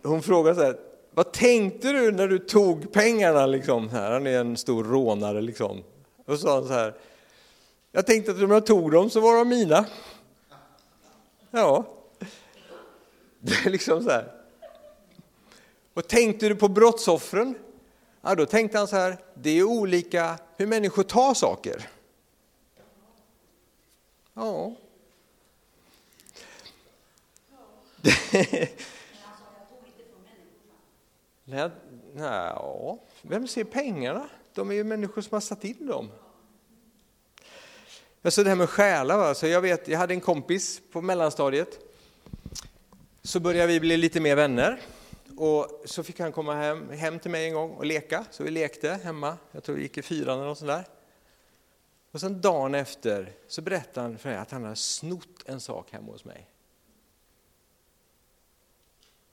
hon 0.03 0.23
frågade 0.23 0.57
så 0.57 0.63
här, 0.63 0.88
vad 1.19 1.33
tänkte 1.33 1.93
du 1.93 2.13
när 2.13 2.29
du 2.29 2.39
tog 2.39 2.93
pengarna? 2.93 3.47
Liksom, 3.47 3.89
här, 3.89 4.11
han 4.11 4.27
är 4.27 4.41
en 4.41 4.57
stor 4.57 4.85
rånare. 4.85 5.41
Liksom. 5.41 5.85
Och 6.27 6.39
sa 6.39 6.55
han 6.55 6.67
så 6.67 6.73
här, 6.73 6.95
jag 7.93 8.07
tänkte 8.07 8.31
att 8.31 8.43
om 8.43 8.51
jag 8.51 8.67
tog 8.67 8.93
dem 8.93 9.11
så 9.11 9.21
var 9.21 9.39
de 9.39 9.49
mina. 9.49 9.87
Ja, 11.51 11.85
det 13.41 13.67
är 13.67 13.71
liksom 13.71 14.03
så 14.03 14.11
här. 14.11 14.33
Och 15.95 16.09
tänkte 16.09 16.49
du 16.49 16.57
på 16.57 16.69
brottsoffren? 16.69 17.55
Ja, 18.21 18.35
då 18.35 18.47
tänkte 18.47 18.79
han 18.79 18.89
så 18.89 18.97
här, 18.97 19.19
det 19.35 19.51
är 19.51 19.63
olika 19.63 20.39
hur 20.57 20.67
människor 20.67 21.03
tar 21.03 21.35
saker. 21.35 21.89
Ja. 24.35 24.75
Nej, 31.51 31.71
ja, 32.17 32.99
vem 33.23 33.49
ser 33.49 33.65
pengarna? 33.65 34.29
De 34.55 34.71
är 34.71 34.75
ju 34.75 34.85
människor 34.85 35.23
som 35.23 35.35
har 35.35 35.41
satt 35.41 35.65
in 35.65 35.87
dem. 35.87 36.11
Alltså 38.23 38.43
det 38.43 38.49
här 38.49 38.57
med 38.57 38.69
stjäla, 38.69 39.17
va? 39.17 39.35
Så 39.35 39.47
jag, 39.47 39.61
vet, 39.61 39.89
jag 39.89 39.99
hade 39.99 40.15
en 40.15 40.21
kompis 40.21 40.81
på 40.93 41.01
mellanstadiet. 41.01 41.79
Så 43.23 43.41
började 43.41 43.73
vi 43.73 43.81
bli 43.81 43.97
lite 43.97 44.21
mer 44.21 44.37
vänner. 44.37 44.81
Och 45.37 45.83
så 45.85 46.03
fick 46.03 46.21
han 46.21 46.33
komma 46.33 46.55
hem, 46.55 46.91
hem 46.91 47.19
till 47.19 47.31
mig 47.31 47.47
en 47.47 47.55
gång 47.55 47.71
och 47.71 47.87
leka. 47.87 48.25
Så 48.31 48.43
vi 48.43 48.51
lekte 48.51 49.01
hemma, 49.05 49.37
jag 49.53 49.65
tror 49.65 49.77
vi 49.77 49.83
gick 49.83 49.99
i 49.99 50.03
fyran 50.03 50.39
eller 50.39 50.49
något 50.49 50.59
sånt 50.59 50.69
där. 50.69 50.85
Och 52.11 52.21
sen 52.21 52.41
dagen 52.41 52.75
efter 52.75 53.33
så 53.47 53.63
berättade 53.63 54.07
han 54.07 54.19
för 54.19 54.29
mig 54.29 54.39
att 54.39 54.51
han 54.51 54.63
hade 54.63 54.77
snott 54.77 55.43
en 55.47 55.61
sak 55.61 55.93
hemma 55.93 56.13
hos 56.13 56.25
mig. 56.25 56.51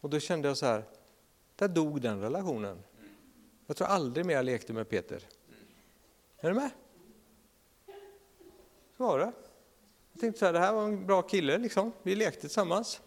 Och 0.01 0.09
då 0.09 0.19
kände 0.19 0.47
jag 0.47 0.57
så 0.57 0.65
här, 0.65 0.83
där 1.55 1.67
dog 1.67 2.01
den 2.01 2.21
relationen. 2.21 2.83
Jag 3.67 3.77
tror 3.77 3.87
aldrig 3.87 4.25
mer 4.25 4.35
jag 4.35 4.45
lekte 4.45 4.73
med 4.73 4.89
Peter. 4.89 5.23
Är 6.37 6.49
du 6.49 6.55
med? 6.55 6.69
Så 8.97 9.03
var 9.07 9.19
det. 9.19 9.31
Jag 10.11 10.21
tänkte 10.21 10.39
så 10.39 10.45
här, 10.45 10.53
det 10.53 10.59
här 10.59 10.73
var 10.73 10.83
en 10.83 11.05
bra 11.05 11.21
kille, 11.21 11.57
liksom. 11.57 11.91
vi 12.03 12.15
lekte 12.15 12.41
tillsammans. 12.41 13.01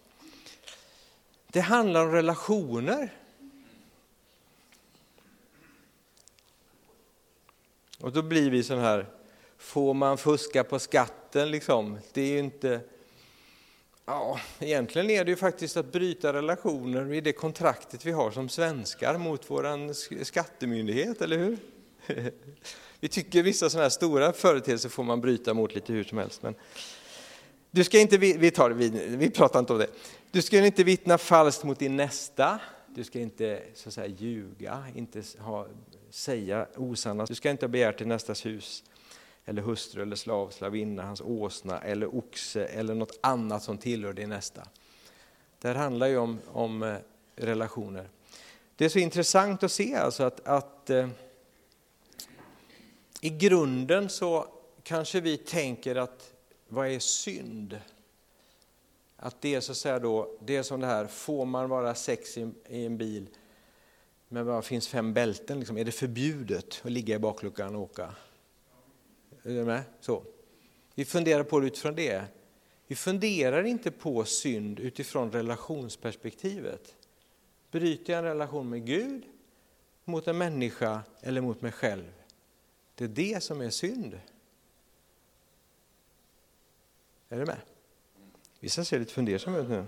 Det 1.47 1.61
handlar 1.61 2.05
om 2.05 2.13
relationer. 2.13 3.13
Och 8.01 8.13
då 8.13 8.23
blir 8.23 8.51
vi 8.51 8.63
så 8.63 8.77
här, 8.77 9.07
får 9.59 9.95
man 9.95 10.19
fuska 10.19 10.65
på 10.65 10.79
skatten 10.79 11.51
liksom? 11.51 11.99
Det 12.13 12.23
är 12.23 12.33
ju 12.33 12.39
inte... 12.39 12.81
Ja, 14.11 14.41
egentligen 14.59 15.11
är 15.11 15.25
det 15.25 15.31
ju 15.31 15.37
faktiskt 15.37 15.77
att 15.77 15.93
bryta 15.93 16.33
relationer 16.33 17.13
i 17.13 17.21
det 17.21 17.33
kontraktet 17.33 18.07
vi 18.07 18.13
har 18.13 18.31
som 18.31 18.49
svenskar 18.49 19.19
mot 19.19 19.51
vår 19.51 20.25
skattemyndighet, 20.25 21.23
eller 21.23 21.39
hur? 21.39 21.59
Vi 23.01 23.09
tycker 23.09 23.43
vissa 23.43 23.71
sådana 23.71 23.85
här 23.85 23.91
stora 23.91 24.33
företeelser 24.33 24.89
får 24.89 25.03
man 25.05 25.21
bryta 25.21 25.55
mot 25.55 25.75
lite 25.75 25.93
hur 25.93 26.05
som 26.05 26.19
helst. 26.19 26.43
Men 26.43 26.55
du 27.71 27.85
ska 27.85 27.99
inte, 27.99 28.19
vi, 28.19 28.51
tar, 28.51 28.71
vi, 28.71 28.89
vi 29.07 29.31
pratar 29.31 29.59
inte 29.59 29.73
om 29.73 29.79
det. 29.79 29.91
Du 30.31 30.43
ska 30.43 30.67
inte 30.67 30.85
vittna 30.85 31.19
falskt 31.19 31.65
mot 31.65 31.79
din 31.79 31.97
nästa. 31.97 32.61
Du 32.95 33.05
ska 33.05 33.19
inte 33.19 33.63
så 33.75 33.89
att 33.89 33.95
säga, 33.95 34.07
ljuga, 34.07 34.85
inte 34.95 35.23
ha, 35.39 35.67
säga 36.11 36.67
osanna. 36.77 37.25
Du 37.25 37.35
ska 37.35 37.51
inte 37.51 37.67
ha 37.67 37.69
begärt 37.69 37.99
till 37.99 38.09
nästas 38.09 38.47
hus 38.47 38.85
eller 39.49 39.63
hustru 39.63 40.03
eller 40.03 40.17
slav, 40.17 40.51
slavinna, 40.51 41.03
hans 41.03 41.21
åsna 41.21 41.81
eller 41.81 42.15
oxe 42.15 42.65
eller 42.65 42.95
något 42.95 43.19
annat 43.21 43.63
som 43.63 43.79
tillhör 43.79 44.13
din 44.13 44.29
nästa. 44.29 44.63
Det 45.61 45.69
här 45.69 45.75
handlar 45.75 46.07
ju 46.07 46.19
om, 46.19 46.39
om 46.53 46.83
eh, 46.83 46.97
relationer. 47.37 48.09
Det 48.77 48.85
är 48.85 48.89
så 48.89 48.99
intressant 48.99 49.63
att 49.63 49.73
se 49.73 49.95
alltså 49.95 50.23
att, 50.23 50.47
att 50.47 50.91
eh, 50.91 51.09
i 53.21 53.31
grunden 53.31 54.09
så 54.09 54.47
kanske 54.83 55.21
vi 55.21 55.37
tänker 55.37 55.97
att 55.97 56.33
vad 56.69 56.89
är 56.89 56.99
synd? 56.99 57.81
Att 59.17 59.41
det 59.41 59.55
är 59.55 59.61
så 59.61 59.73
att 59.73 59.79
säga 59.79 59.99
då, 59.99 60.39
det 60.41 60.57
är 60.57 60.63
som 60.63 60.81
det 60.81 60.87
här, 60.87 61.07
får 61.07 61.45
man 61.45 61.69
vara 61.69 61.95
sex 61.95 62.39
i, 62.39 62.51
i 62.69 62.87
en 62.87 62.99
bil 62.99 63.27
men 64.29 64.47
bara 64.47 64.63
finns 64.63 64.89
fem 64.89 65.15
bälten, 65.15 65.59
liksom, 65.59 65.79
är 65.79 65.85
det 65.85 65.93
förbjudet 65.93 66.81
att 66.85 66.93
ligga 66.93 67.15
i 67.15 67.19
bakluckan 67.19 67.77
och 67.77 67.83
åka? 67.83 68.15
Är 69.43 69.55
du 69.55 69.65
med? 69.65 69.83
Så. 70.01 70.25
Vi 70.95 71.05
funderar 71.05 71.45
på 71.45 71.61
det 71.61 71.67
utifrån 71.67 71.95
det. 71.95 72.25
Vi 72.87 72.95
funderar 72.95 73.65
inte 73.65 73.91
på 73.91 74.25
synd 74.25 74.81
utifrån 74.81 75.33
relationsperspektivet. 75.33 76.97
Bryter 77.71 78.13
jag 78.13 78.19
en 78.19 78.25
relation 78.25 78.69
med 78.69 78.87
Gud, 78.87 79.23
mot 80.05 80.29
en 80.29 80.39
människa 80.39 81.03
eller 81.21 81.41
mot 81.41 81.63
mig 81.63 81.73
själv? 81.73 82.13
Det 82.95 83.05
är 83.05 83.09
det 83.09 83.43
som 83.43 83.61
är 83.61 83.71
synd. 83.71 84.21
Är 87.29 87.39
du 87.39 87.47
med? 87.47 87.61
Vissa 88.61 88.85
ser 88.85 88.99
lite 88.99 89.13
fundersamma 89.13 89.59
ut 89.59 89.69
nu. 89.69 89.85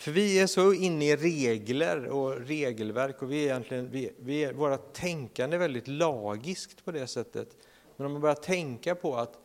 För 0.00 0.10
vi 0.10 0.40
är 0.40 0.46
så 0.46 0.72
inne 0.72 1.04
i 1.04 1.16
regler 1.16 2.06
och 2.06 2.40
regelverk 2.40 3.22
och 3.22 3.32
vi 3.32 3.42
är 3.42 3.44
egentligen, 3.44 3.90
vi, 3.90 4.12
vi 4.18 4.44
är, 4.44 4.52
våra 4.52 4.76
tänkande 4.78 5.56
är 5.56 5.58
väldigt 5.58 5.88
lagiskt 5.88 6.84
på 6.84 6.92
det 6.92 7.06
sättet. 7.06 7.56
Men 7.96 8.06
om 8.06 8.12
man 8.12 8.20
börjar 8.20 8.34
tänka 8.34 8.94
på 8.94 9.16
att, 9.16 9.38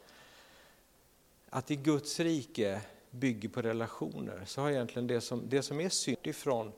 att 1.50 1.72
i 1.72 1.76
Guds 1.76 2.20
rike 2.20 2.82
bygger 3.12 3.50
på 3.50 3.62
relationer 3.62 4.44
så 4.46 4.62
har 4.62 4.72
egentligen 4.72 5.08
det 5.08 5.22
som, 5.22 5.50
det 5.50 5.62
som 5.62 5.80
är 5.80 5.90
synd 5.90 6.18
ifrån 6.24 6.72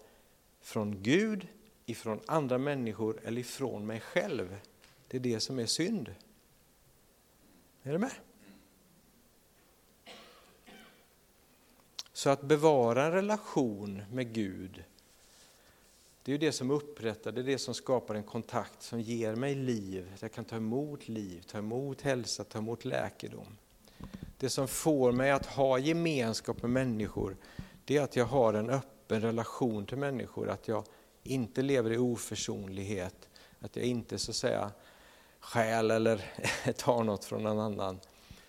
från 0.62 1.04
Gud, 1.04 1.48
ifrån 1.86 2.20
andra 2.26 2.58
människor 2.58 3.20
eller 3.24 3.42
ifrån 3.42 3.86
mig 3.86 4.00
själv, 4.00 4.58
det 5.08 5.18
är 5.18 5.22
det 5.22 5.40
som 5.40 5.60
är 5.60 5.66
synd. 5.66 6.16
Är 7.84 7.92
du 7.92 7.98
med? 7.98 8.12
Så 12.17 12.30
att 12.30 12.41
bevara 12.41 13.06
en 13.06 13.12
relation 13.12 14.01
med 14.12 14.34
Gud, 14.34 14.84
det 16.23 16.34
är 16.34 16.38
det 16.38 16.51
som 16.51 16.71
upprättar, 16.71 17.32
det 17.32 17.41
är 17.41 17.45
det 17.45 17.58
som 17.58 17.73
skapar 17.73 18.15
en 18.15 18.23
kontakt 18.23 18.84
som 18.84 19.01
ger 19.01 19.36
mig 19.36 19.56
liv. 19.56 20.13
Jag 20.19 20.32
kan 20.32 20.45
ta 20.45 20.56
emot 20.56 21.08
liv, 21.08 21.43
ta 21.47 21.58
emot 21.58 22.01
hälsa, 22.01 22.43
ta 22.43 22.58
emot 22.58 22.86
läkedom. 22.86 23.58
Det 24.38 24.49
som 24.49 24.67
får 24.67 25.12
mig 25.12 25.32
att 25.32 25.45
ha 25.45 25.80
gemenskap 25.80 26.62
med 26.62 26.71
människor, 26.71 27.38
det 27.86 27.97
är 27.97 28.01
att 28.01 28.15
jag 28.15 28.25
har 28.25 28.53
en 28.53 28.69
öppen 28.69 29.21
relation 29.21 29.86
till 29.86 29.97
människor, 29.97 30.49
att 30.49 30.67
jag 30.67 30.84
inte 31.23 31.62
lever 31.62 31.91
i 31.91 31.97
oförsonlighet, 31.97 33.30
att 33.60 33.75
jag 33.75 33.86
inte 33.86 34.17
så 34.17 34.32
att 34.32 34.36
säga 34.36 34.71
stjäl 35.39 35.91
eller 35.91 36.34
tar 36.77 37.03
något 37.03 37.25
från 37.25 37.43
någon 37.43 37.60
annan. 37.60 37.99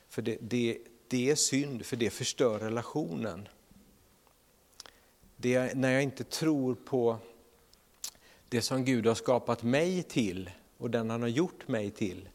För 0.08 0.22
det, 0.22 0.38
det, 0.40 0.78
det 1.08 1.30
är 1.30 1.34
synd, 1.34 1.86
för 1.86 1.96
det 1.96 2.10
förstör 2.10 2.58
relationen. 2.58 3.48
Det 5.40 5.54
är 5.54 5.74
när 5.74 5.92
jag 5.92 6.02
inte 6.02 6.24
tror 6.24 6.74
på 6.74 7.18
det 8.48 8.62
som 8.62 8.84
Gud 8.84 9.06
har 9.06 9.14
skapat 9.14 9.62
mig 9.62 10.02
till 10.02 10.50
och 10.78 10.90
den 10.90 11.10
han 11.10 11.22
har 11.22 11.28
gjort 11.28 11.68
mig 11.68 11.90
till, 11.90 12.28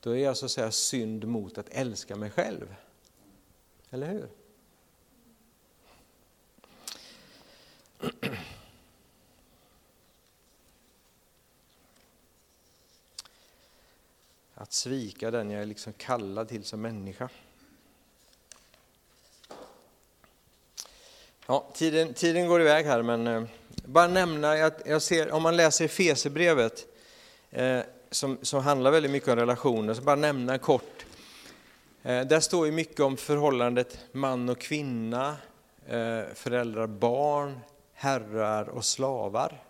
då 0.00 0.10
är 0.10 0.16
jag 0.16 0.36
så 0.36 0.44
att 0.44 0.50
säga 0.50 0.70
synd 0.70 1.24
mot 1.24 1.58
att 1.58 1.68
älska 1.68 2.16
mig 2.16 2.30
själv. 2.30 2.74
Eller 3.90 4.06
hur? 4.06 4.28
Att 14.54 14.72
svika 14.72 15.30
den 15.30 15.50
jag 15.50 15.62
är 15.62 15.66
liksom 15.66 15.92
kallad 15.92 16.48
till 16.48 16.64
som 16.64 16.80
människa. 16.80 17.28
Ja, 21.48 21.66
tiden, 21.74 22.14
tiden 22.14 22.46
går 22.46 22.60
iväg 22.60 22.86
här, 22.86 23.02
men 23.02 23.26
eh, 23.26 23.42
bara 23.84 24.06
nämna, 24.06 24.56
jag, 24.56 24.72
jag 24.84 25.02
ser, 25.02 25.32
om 25.32 25.42
man 25.42 25.56
läser 25.56 25.88
Fesebrevet, 25.88 26.86
eh, 27.50 27.80
som, 28.10 28.38
som 28.42 28.62
handlar 28.62 28.90
väldigt 28.90 29.10
mycket 29.12 29.28
om 29.28 29.36
relationer, 29.36 29.94
så 29.94 30.02
bara 30.02 30.16
nämna 30.16 30.58
kort. 30.58 31.06
Eh, 32.02 32.20
där 32.20 32.40
står 32.40 32.66
ju 32.66 32.72
mycket 32.72 33.00
om 33.00 33.16
förhållandet 33.16 33.98
man 34.12 34.48
och 34.48 34.58
kvinna, 34.58 35.36
eh, 35.88 36.20
föräldrar, 36.34 36.86
barn, 36.86 37.60
herrar 37.94 38.68
och 38.68 38.84
slavar. 38.84 39.62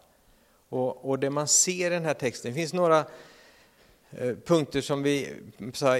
Och, 0.68 1.10
och 1.10 1.18
det 1.18 1.30
man 1.30 1.48
ser 1.48 1.90
i 1.90 1.94
den 1.94 2.04
här 2.04 2.14
texten, 2.14 2.50
det 2.50 2.54
finns 2.54 2.72
några 2.72 3.04
Eh, 4.10 4.34
punkter 4.44 4.80
som 4.80 5.02
vi 5.02 5.32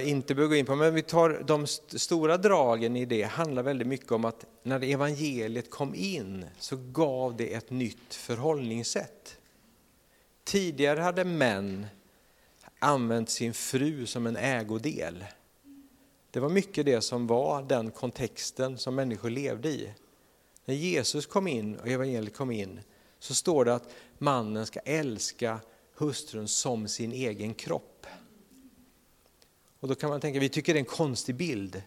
inte 0.03 0.35
behöver 0.35 0.55
gå 0.55 0.55
in 0.55 0.65
på, 0.65 0.75
men 0.75 0.93
vi 0.93 1.01
tar 1.01 1.43
de 1.47 1.67
stora 1.97 2.37
dragen 2.37 2.95
i 2.95 3.05
det 3.05 3.23
handlar 3.23 3.63
väldigt 3.63 3.87
mycket 3.87 4.11
om 4.11 4.25
att 4.25 4.45
när 4.63 4.83
evangeliet 4.83 5.69
kom 5.69 5.95
in 5.95 6.45
så 6.59 6.75
gav 6.75 7.37
det 7.37 7.53
ett 7.53 7.69
nytt 7.69 8.13
förhållningssätt. 8.13 9.37
Tidigare 10.43 10.99
hade 10.99 11.25
män 11.25 11.87
använt 12.79 13.29
sin 13.29 13.53
fru 13.53 14.05
som 14.05 14.27
en 14.27 14.37
ägodel. 14.37 15.25
Det 16.31 16.39
var 16.39 16.49
mycket 16.49 16.85
det 16.85 17.01
som 17.01 17.27
var 17.27 17.63
den 17.63 17.91
kontexten 17.91 18.77
som 18.77 18.95
människor 18.95 19.29
levde 19.29 19.69
i. 19.69 19.93
När 20.65 20.75
Jesus 20.75 21.25
kom 21.25 21.47
in 21.47 21.75
och 21.75 21.87
evangeliet 21.87 22.35
kom 22.35 22.51
in 22.51 22.79
så 23.19 23.35
står 23.35 23.65
det 23.65 23.75
att 23.75 23.89
mannen 24.17 24.65
ska 24.65 24.79
älska 24.79 25.59
hustrun 25.95 26.47
som 26.47 26.87
sin 26.87 27.11
egen 27.11 27.53
kropp. 27.53 27.96
Och 29.79 29.87
då 29.87 29.95
kan 29.95 30.09
man 30.09 30.21
tänka, 30.21 30.39
vi 30.39 30.49
tycker 30.49 30.73
det 30.73 30.77
är 30.77 30.81
en 30.81 30.85
konstig 30.85 31.35
bild. 31.35 31.81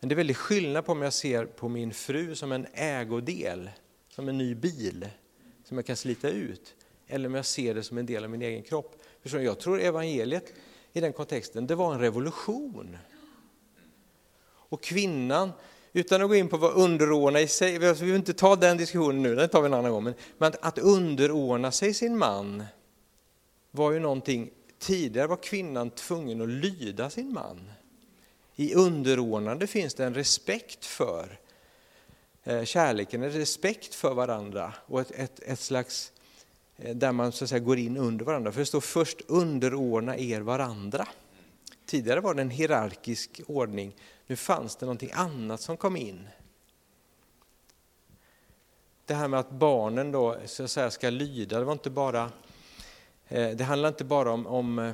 Men 0.00 0.08
det 0.08 0.12
är 0.12 0.16
väldigt 0.16 0.36
skillnad 0.36 0.86
på 0.86 0.92
om 0.92 1.02
jag 1.02 1.12
ser 1.12 1.46
på 1.46 1.68
min 1.68 1.94
fru 1.94 2.34
som 2.34 2.52
en 2.52 2.66
ägodel, 2.72 3.70
som 4.08 4.28
en 4.28 4.38
ny 4.38 4.54
bil 4.54 5.08
som 5.64 5.76
jag 5.78 5.86
kan 5.86 5.96
slita 5.96 6.28
ut, 6.28 6.74
eller 7.06 7.28
om 7.28 7.34
jag 7.34 7.46
ser 7.46 7.74
det 7.74 7.82
som 7.82 7.98
en 7.98 8.06
del 8.06 8.24
av 8.24 8.30
min 8.30 8.42
egen 8.42 8.62
kropp. 8.62 9.02
Förstår 9.22 9.40
Jag 9.40 9.60
tror 9.60 9.80
evangeliet 9.80 10.52
i 10.92 11.00
den 11.00 11.12
kontexten, 11.12 11.66
det 11.66 11.74
var 11.74 11.94
en 11.94 12.00
revolution. 12.00 12.96
Och 14.46 14.82
kvinnan, 14.82 15.52
utan 15.92 16.22
att 16.22 16.28
gå 16.28 16.34
in 16.34 16.48
på 16.48 16.56
vad 16.56 16.72
underordna 16.74 17.40
i 17.40 17.48
sig, 17.48 17.78
vi 17.78 17.92
vill 17.92 18.14
inte 18.14 18.34
ta 18.34 18.56
den 18.56 18.76
diskussionen 18.76 19.22
nu, 19.22 19.34
den 19.34 19.48
tar 19.48 19.62
vi 19.62 19.66
en 19.66 19.74
annan 19.74 19.92
gång, 19.92 20.14
men 20.38 20.52
att 20.60 20.78
underordna 20.78 21.72
sig 21.72 21.94
sin 21.94 22.18
man 22.18 22.64
var 23.70 23.92
ju 23.92 23.98
någonting, 23.98 24.50
tidigare 24.78 25.26
var 25.26 25.36
kvinnan 25.36 25.90
tvungen 25.90 26.40
att 26.40 26.48
lyda 26.48 27.10
sin 27.10 27.32
man. 27.32 27.70
I 28.56 28.74
underordnande 28.74 29.66
finns 29.66 29.94
det 29.94 30.04
en 30.04 30.14
respekt 30.14 30.84
för 30.84 31.38
eh, 32.44 32.64
kärleken, 32.64 33.22
en 33.22 33.30
respekt 33.30 33.94
för 33.94 34.14
varandra 34.14 34.74
och 34.86 35.00
ett, 35.00 35.10
ett, 35.10 35.40
ett 35.40 35.60
slags 35.60 36.12
eh, 36.76 36.96
där 36.96 37.12
man 37.12 37.32
så 37.32 37.44
att 37.44 37.48
säga 37.50 37.58
går 37.58 37.78
in 37.78 37.96
under 37.96 38.24
varandra. 38.24 38.52
För 38.52 38.60
det 38.60 38.66
står 38.66 38.80
först 38.80 39.20
underordna 39.26 40.18
er 40.18 40.40
varandra. 40.40 41.08
Tidigare 41.86 42.20
var 42.20 42.34
det 42.34 42.42
en 42.42 42.50
hierarkisk 42.50 43.40
ordning, 43.46 43.96
nu 44.26 44.36
fanns 44.36 44.76
det 44.76 44.86
någonting 44.86 45.10
annat 45.12 45.60
som 45.60 45.76
kom 45.76 45.96
in. 45.96 46.28
Det 49.06 49.14
här 49.14 49.28
med 49.28 49.40
att 49.40 49.50
barnen 49.50 50.12
då 50.12 50.36
så 50.46 50.64
att 50.64 50.70
säga, 50.70 50.90
ska 50.90 51.10
lyda, 51.10 51.58
det 51.58 51.64
var 51.64 51.72
inte 51.72 51.90
bara 51.90 52.30
Eh, 53.28 53.50
det 53.50 53.64
handlar 53.64 53.88
inte 53.88 54.04
bara 54.04 54.32
om, 54.32 54.46
om 54.46 54.78
eh, 54.78 54.92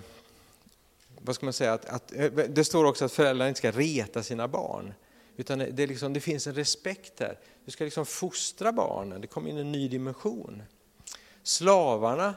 vad 1.20 1.34
ska 1.34 1.46
man 1.46 1.52
säga, 1.52 1.72
att, 1.72 1.84
att, 1.84 2.12
eh, 2.14 2.32
det 2.32 2.64
står 2.64 2.84
också 2.84 3.04
att 3.04 3.12
föräldrar 3.12 3.48
inte 3.48 3.58
ska 3.58 3.70
reta 3.70 4.22
sina 4.22 4.48
barn. 4.48 4.94
Utan 5.36 5.58
det, 5.58 5.86
liksom, 5.86 6.12
det 6.12 6.20
finns 6.20 6.46
en 6.46 6.54
respekt 6.54 7.20
här. 7.20 7.38
Du 7.64 7.70
ska 7.70 7.84
liksom 7.84 8.06
fostra 8.06 8.72
barnen, 8.72 9.20
det 9.20 9.26
kommer 9.26 9.50
in 9.50 9.56
en 9.56 9.72
ny 9.72 9.88
dimension. 9.88 10.62
Slavarna 11.42 12.34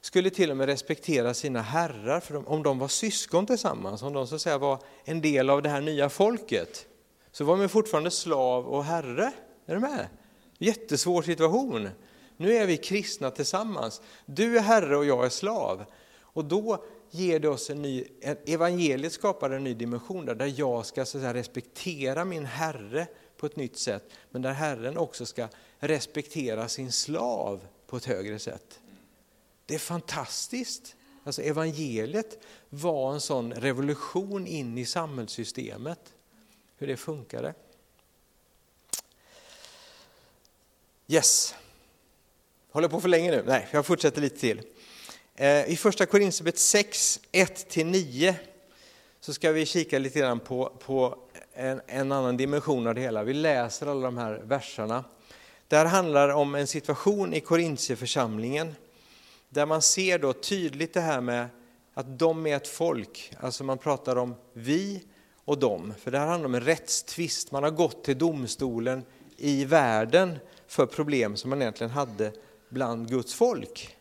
skulle 0.00 0.30
till 0.30 0.50
och 0.50 0.56
med 0.56 0.66
respektera 0.66 1.34
sina 1.34 1.62
herrar, 1.62 2.20
för 2.20 2.34
de, 2.34 2.46
om 2.46 2.62
de 2.62 2.78
var 2.78 2.88
syskon 2.88 3.46
tillsammans, 3.46 4.02
om 4.02 4.12
de 4.12 4.26
så 4.26 4.34
att 4.34 4.40
säga 4.40 4.58
var 4.58 4.78
en 5.04 5.20
del 5.20 5.50
av 5.50 5.62
det 5.62 5.68
här 5.68 5.80
nya 5.80 6.08
folket, 6.08 6.86
så 7.32 7.44
var 7.44 7.56
man 7.56 7.68
fortfarande 7.68 8.10
slav 8.10 8.66
och 8.66 8.84
herre. 8.84 9.32
Är 9.66 9.74
du 9.74 9.80
med? 9.80 10.06
Jättesvår 10.58 11.22
situation. 11.22 11.88
Nu 12.36 12.56
är 12.56 12.66
vi 12.66 12.76
kristna 12.76 13.30
tillsammans. 13.30 14.00
Du 14.26 14.58
är 14.58 14.62
herre 14.62 14.96
och 14.96 15.04
jag 15.04 15.24
är 15.24 15.28
slav. 15.28 15.84
Och 16.14 16.44
då 16.44 16.84
ger 17.10 17.40
det 17.40 17.48
oss 17.48 17.70
en 17.70 17.82
ny, 17.82 18.04
evangeliet 18.46 19.12
skapar 19.12 19.50
en 19.50 19.64
ny 19.64 19.74
dimension 19.74 20.26
där, 20.26 20.34
där 20.34 20.54
jag 20.56 20.86
ska 20.86 21.04
så 21.04 21.20
säga, 21.20 21.34
respektera 21.34 22.24
min 22.24 22.44
Herre 22.44 23.06
på 23.36 23.46
ett 23.46 23.56
nytt 23.56 23.78
sätt, 23.78 24.10
men 24.30 24.42
där 24.42 24.52
Herren 24.52 24.98
också 24.98 25.26
ska 25.26 25.48
respektera 25.78 26.68
sin 26.68 26.92
slav 26.92 27.66
på 27.86 27.96
ett 27.96 28.04
högre 28.04 28.38
sätt. 28.38 28.80
Det 29.66 29.74
är 29.74 29.78
fantastiskt. 29.78 30.96
Alltså 31.24 31.42
evangeliet 31.42 32.38
var 32.68 33.12
en 33.12 33.20
sån 33.20 33.52
revolution 33.52 34.46
in 34.46 34.78
i 34.78 34.86
samhällssystemet, 34.86 36.14
hur 36.76 36.86
det 36.86 36.96
funkade. 36.96 37.54
Yes. 41.08 41.54
Håller 42.72 42.88
på 42.88 43.00
för 43.00 43.08
länge 43.08 43.30
nu? 43.30 43.42
Nej, 43.46 43.68
jag 43.70 43.86
fortsätter 43.86 44.20
lite 44.20 44.38
till. 44.38 44.62
Eh, 45.34 45.70
I 45.70 45.76
första 45.76 46.06
Korinthierbrevet 46.06 46.58
6, 46.58 47.20
1-9 47.32 48.34
så 49.20 49.34
ska 49.34 49.52
vi 49.52 49.66
kika 49.66 49.98
lite 49.98 50.18
grann 50.18 50.40
på, 50.40 50.72
på 50.78 51.18
en, 51.54 51.80
en, 51.86 52.12
annan 52.12 52.36
dimension 52.36 52.86
av 52.86 52.94
det 52.94 53.00
hela. 53.00 53.22
Vi 53.22 53.34
läser 53.34 53.86
alla 53.86 54.00
de 54.00 54.18
här 54.18 54.42
verserna. 54.44 55.04
Det 55.68 55.76
här 55.76 55.86
handlar 55.86 56.28
om 56.28 56.54
en 56.54 56.66
situation 56.66 57.34
i 57.34 57.40
Korintierförsamlingen 57.40 58.74
där 59.48 59.66
man 59.66 59.82
ser 59.82 60.18
då 60.18 60.32
tydligt 60.32 60.94
det 60.94 61.00
här 61.00 61.20
med 61.20 61.48
att 61.94 62.18
de 62.18 62.46
är 62.46 62.56
ett 62.56 62.68
folk, 62.68 63.32
alltså 63.40 63.64
man 63.64 63.78
pratar 63.78 64.16
om 64.16 64.34
vi 64.52 65.02
och 65.44 65.58
dem, 65.58 65.94
för 65.98 66.10
det 66.10 66.18
här 66.18 66.26
handlar 66.26 66.48
om 66.48 66.54
en 66.54 66.60
rättstvist. 66.60 67.52
Man 67.52 67.62
har 67.62 67.70
gått 67.70 68.04
till 68.04 68.18
domstolen 68.18 69.02
i 69.36 69.64
världen 69.64 70.38
för 70.66 70.86
problem 70.86 71.36
som 71.36 71.50
man 71.50 71.62
egentligen 71.62 71.90
hade 71.90 72.32
bland 72.72 73.10
Guds 73.10 73.34
folk. 73.34 73.96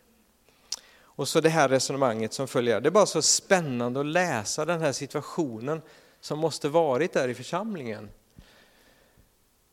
Och 1.03 1.27
så 1.27 1.41
det 1.41 1.49
här 1.49 1.69
resonemanget 1.69 2.33
som 2.33 2.47
följer. 2.47 2.81
Det 2.81 2.89
är 2.89 2.91
bara 2.91 3.05
så 3.05 3.21
spännande 3.21 3.99
att 3.99 4.05
läsa 4.05 4.65
den 4.65 4.81
här 4.81 4.91
situationen 4.91 5.81
som 6.21 6.39
måste 6.39 6.69
varit 6.69 7.13
där 7.13 7.27
i 7.27 7.33
församlingen. 7.33 8.09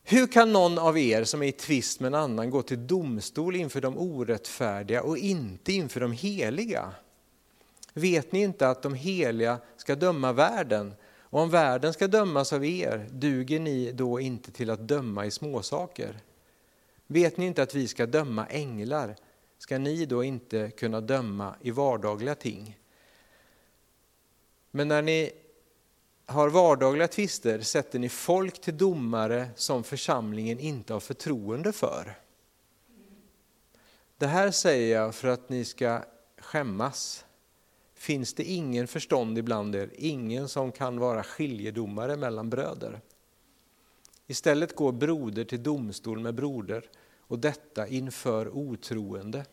Hur 0.03 0.27
kan 0.27 0.53
någon 0.53 0.77
av 0.77 0.97
er 0.97 1.23
som 1.23 1.43
är 1.43 1.47
i 1.47 1.51
tvist 1.51 1.99
med 1.99 2.07
en 2.07 2.19
annan 2.19 2.49
gå 2.49 2.61
till 2.61 2.87
domstol 2.87 3.55
inför 3.55 3.81
de 3.81 3.97
orättfärdiga 3.97 5.03
och 5.03 5.17
inte 5.17 5.73
inför 5.73 5.99
de 5.99 6.11
heliga? 6.11 6.91
Vet 7.93 8.31
ni 8.31 8.41
inte 8.41 8.69
att 8.69 8.81
de 8.81 8.93
heliga 8.93 9.57
ska 9.77 9.95
döma 9.95 10.31
världen? 10.33 10.93
Och 11.31 11.41
om 11.41 11.49
världen 11.49 11.93
ska 11.93 12.07
dömas 12.07 12.53
av 12.53 12.65
er, 12.65 13.07
duger 13.11 13.59
ni 13.59 13.91
då 13.91 14.19
inte 14.19 14.51
till 14.51 14.69
att 14.69 14.87
döma 14.87 15.25
i 15.25 15.31
småsaker? 15.31 16.15
Vet 17.11 17.37
ni 17.37 17.45
inte 17.45 17.63
att 17.63 17.75
vi 17.75 17.87
ska 17.87 18.05
döma 18.05 18.45
änglar? 18.45 19.15
ska 19.59 19.77
ni 19.77 20.05
då 20.05 20.23
inte 20.23 20.71
kunna 20.71 21.01
döma 21.01 21.55
i 21.61 21.71
vardagliga 21.71 22.35
ting. 22.35 22.79
Men 24.71 24.87
när 24.87 25.01
ni 25.01 25.31
har 26.25 26.49
vardagliga 26.49 27.07
tvister 27.07 27.61
sätter 27.61 27.99
ni 27.99 28.09
folk 28.09 28.61
till 28.61 28.77
domare 28.77 29.49
som 29.55 29.83
församlingen 29.83 30.59
inte 30.59 30.93
har 30.93 30.99
förtroende 30.99 31.71
för. 31.71 32.19
Det 34.17 34.27
här 34.27 34.51
säger 34.51 34.95
jag 34.95 35.15
för 35.15 35.27
att 35.27 35.49
ni 35.49 35.65
ska 35.65 36.01
skämmas. 36.37 37.25
Finns 37.93 38.33
det 38.33 38.43
ingen 38.43 38.87
förstånd 38.87 39.37
ibland 39.37 39.75
er, 39.75 39.89
ingen 39.95 40.49
som 40.49 40.71
kan 40.71 40.99
vara 40.99 41.23
skiljedomare 41.23 42.17
mellan 42.17 42.49
bröder? 42.49 43.01
Istället 44.27 44.75
går 44.75 44.91
broder 44.91 45.43
till 45.43 45.63
domstol 45.63 46.19
med 46.19 46.35
broder 46.35 46.89
och 47.29 47.39
detta 47.39 47.87
inför 47.87 48.49
otroende. 48.49 49.45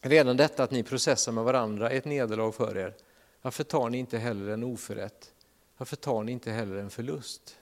Redan 0.00 0.36
detta 0.36 0.62
att 0.62 0.70
ni 0.70 0.82
processar 0.82 1.32
med 1.32 1.44
varandra 1.44 1.90
är 1.90 1.96
ett 1.96 2.04
nederlag 2.04 2.52
för 2.52 2.78
er. 2.78 2.96
Varför 3.42 3.64
tar 3.64 3.90
ni 3.90 3.98
inte 3.98 4.18
heller 4.18 4.48
en 4.48 4.64
oförrätt? 4.64 5.32
Varför 5.76 5.96
tar 5.96 6.22
ni 6.22 6.32
inte 6.32 6.50
heller 6.50 6.76
en 6.76 6.90
förlust? 6.90 7.56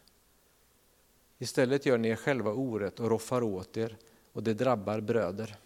Istället 1.38 1.87
gör 1.87 1.98
ni 1.98 2.09
er 2.09 2.16
själva 2.16 2.53
orätt 2.53 3.00
och 3.00 3.11
roffar 3.11 3.42
åt 3.42 3.77
er 3.77 3.96
och 4.33 4.42
det 4.42 4.55
drabbar 4.55 5.00
bröder. 5.00 5.57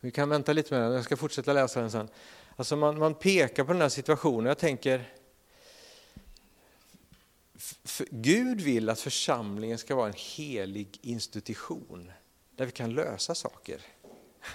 Vi 0.00 0.10
kan 0.10 0.28
vänta 0.28 0.52
lite 0.52 0.74
med 0.74 0.82
den, 0.82 0.92
jag 0.92 1.04
ska 1.04 1.16
fortsätta 1.16 1.52
läsa 1.52 1.80
den 1.80 1.90
sen. 1.90 2.08
Alltså 2.56 2.76
man, 2.76 2.98
man 2.98 3.14
pekar 3.14 3.64
på 3.64 3.72
den 3.72 3.82
här 3.82 3.88
situationen, 3.88 4.46
jag 4.46 4.58
tänker 4.58 5.12
Gud 8.10 8.60
vill 8.60 8.88
att 8.88 9.00
församlingen 9.00 9.78
ska 9.78 9.94
vara 9.94 10.06
en 10.06 10.14
helig 10.16 10.98
institution 11.02 12.12
där 12.56 12.66
vi 12.66 12.72
kan 12.72 12.94
lösa 12.94 13.34
saker. 13.34 13.80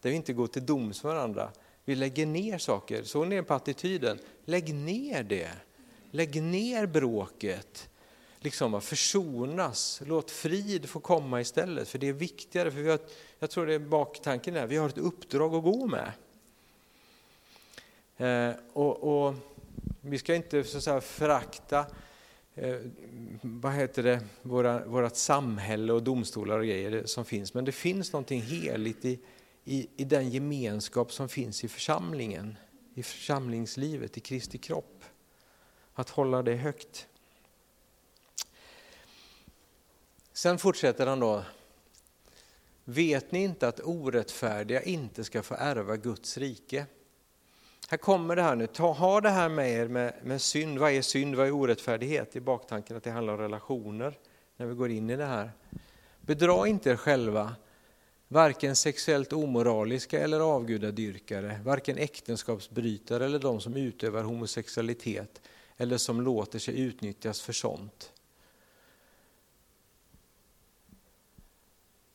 Där 0.00 0.10
vi 0.10 0.12
inte 0.12 0.32
går 0.32 0.46
till 0.46 0.66
doms 0.66 1.04
med 1.04 1.14
varandra. 1.14 1.50
Vi 1.84 1.94
lägger 1.94 2.26
ner 2.26 2.58
saker. 2.58 3.02
Såg 3.02 3.26
ni 3.26 3.42
på 3.42 3.54
attityden? 3.54 4.18
Lägg 4.44 4.74
ner 4.74 5.22
det. 5.22 5.50
Lägg 6.10 6.42
ner 6.42 6.86
bråket. 6.86 7.88
Liksom 8.38 8.80
försonas. 8.80 10.02
Låt 10.06 10.30
frid 10.30 10.88
få 10.88 11.00
komma 11.00 11.40
istället. 11.40 11.88
För 11.88 11.98
det 11.98 12.08
är 12.08 12.12
viktigare. 12.12 12.70
För 12.70 12.80
vi 12.80 12.90
har, 12.90 12.98
jag 13.38 13.50
tror 13.50 13.66
det 13.66 13.74
är 13.74 13.78
baktanken 13.78 14.54
där. 14.54 14.66
Vi 14.66 14.76
har 14.76 14.88
ett 14.88 14.98
uppdrag 14.98 15.54
att 15.54 15.62
gå 15.62 15.86
med. 15.86 16.12
Eh, 18.16 18.56
och, 18.72 19.24
och, 19.26 19.34
vi 20.00 20.18
ska 20.18 20.34
inte 20.34 20.64
så 20.64 20.76
att 20.76 20.84
säga, 20.84 21.00
förakta 21.00 21.86
eh, 22.54 22.76
vad 23.42 23.72
heter 23.72 24.02
det, 24.02 24.20
våra, 24.42 24.84
vårat 24.84 25.16
samhälle 25.16 25.92
och 25.92 26.02
domstolar 26.02 26.58
och 26.58 26.64
grejer 26.64 27.04
som 27.06 27.24
finns. 27.24 27.54
Men 27.54 27.64
det 27.64 27.72
finns 27.72 28.12
någonting 28.12 28.42
heligt 28.42 29.04
i, 29.04 29.20
i, 29.64 29.88
i 29.96 30.04
den 30.04 30.30
gemenskap 30.30 31.12
som 31.12 31.28
finns 31.28 31.64
i 31.64 31.68
församlingen, 31.68 32.56
i 32.94 33.02
församlingslivet, 33.02 34.16
i 34.16 34.20
Kristi 34.20 34.58
kropp. 34.58 35.04
Att 35.94 36.10
hålla 36.10 36.42
det 36.42 36.56
högt. 36.56 37.06
Sen 40.32 40.58
fortsätter 40.58 41.06
han 41.06 41.20
då. 41.20 41.44
Vet 42.84 43.32
ni 43.32 43.42
inte 43.42 43.68
att 43.68 43.80
orättfärdiga 43.80 44.82
inte 44.82 45.24
ska 45.24 45.42
få 45.42 45.54
ärva 45.54 45.96
Guds 45.96 46.38
rike? 46.38 46.86
Här 47.90 47.96
kommer 47.96 48.36
det 48.36 48.42
här 48.42 48.56
nu, 48.56 48.66
Ta, 48.66 48.92
ha 48.92 49.20
det 49.20 49.30
här 49.30 49.48
med 49.48 49.70
er 49.70 49.88
med, 49.88 50.14
med 50.22 50.42
synd. 50.42 50.78
Vad 50.78 50.92
är 50.92 51.02
synd? 51.02 51.34
Vad 51.34 51.46
är 51.46 51.50
orättfärdighet? 51.50 52.36
I 52.36 52.40
baktanken 52.40 52.96
att 52.96 53.02
det 53.02 53.10
handlar 53.10 53.34
om 53.34 53.40
relationer 53.40 54.18
när 54.56 54.66
vi 54.66 54.74
går 54.74 54.90
in 54.90 55.10
i 55.10 55.16
det 55.16 55.24
här. 55.24 55.52
Bedra 56.20 56.66
inte 56.66 56.90
er 56.90 56.96
själva, 56.96 57.56
varken 58.28 58.76
sexuellt 58.76 59.32
omoraliska 59.32 60.20
eller 60.20 60.40
avgudadyrkare, 60.40 61.60
varken 61.64 61.98
äktenskapsbrytare 61.98 63.24
eller 63.24 63.38
de 63.38 63.60
som 63.60 63.76
utövar 63.76 64.22
homosexualitet 64.22 65.42
eller 65.76 65.98
som 65.98 66.20
låter 66.20 66.58
sig 66.58 66.80
utnyttjas 66.80 67.40
för 67.40 67.52
sånt. 67.52 68.12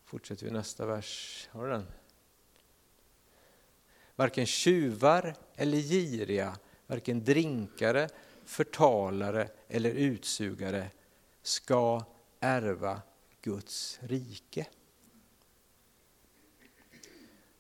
Fortsätter 0.06 0.46
vi 0.46 0.52
nästa 0.52 0.86
vers. 0.86 1.50
Har 1.52 1.64
du 1.64 1.72
den? 1.72 1.86
Varken 4.16 4.46
tjuvar 4.46 5.36
eller 5.56 5.78
giriga, 5.78 6.58
varken 6.88 7.24
drinkare, 7.24 8.10
förtalare 8.46 9.50
eller 9.68 9.90
utsugare 9.90 10.90
ska 11.42 12.04
ärva 12.40 13.02
Guds 13.42 14.00
rike. 14.02 14.68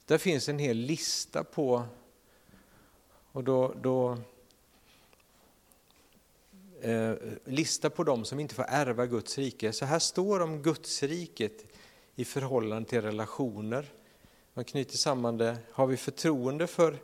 Där 0.05 0.17
finns 0.17 0.49
en 0.49 0.59
hel 0.59 0.77
lista 0.77 1.43
på, 1.43 1.83
och 3.31 3.43
då, 3.43 3.73
då 3.81 4.17
eh, 6.81 7.13
lista 7.45 7.89
på 7.89 8.03
dem 8.03 8.25
som 8.25 8.39
inte 8.39 8.55
får 8.55 8.65
ärva 8.67 9.05
Guds 9.05 9.37
rike. 9.37 9.73
Så 9.73 9.85
här 9.85 9.99
står 9.99 10.39
om 10.39 10.61
Guds 10.61 11.03
riket 11.03 11.65
i 12.15 12.25
förhållande 12.25 12.89
till 12.89 13.01
relationer. 13.01 13.91
Man 14.57 14.65
knyter 14.65 14.97
samman 14.97 15.37
det. 15.37 15.57
Har 15.71 15.87
vi 15.87 15.97
förtroende 15.97 16.67
för 16.67 16.97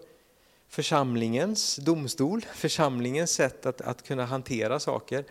församlingens 0.67 1.75
domstol, 1.75 2.41
församlingens 2.53 3.31
sätt 3.31 3.65
att, 3.65 3.81
att 3.81 4.03
kunna 4.03 4.25
hantera 4.25 4.79
saker? 4.79 5.25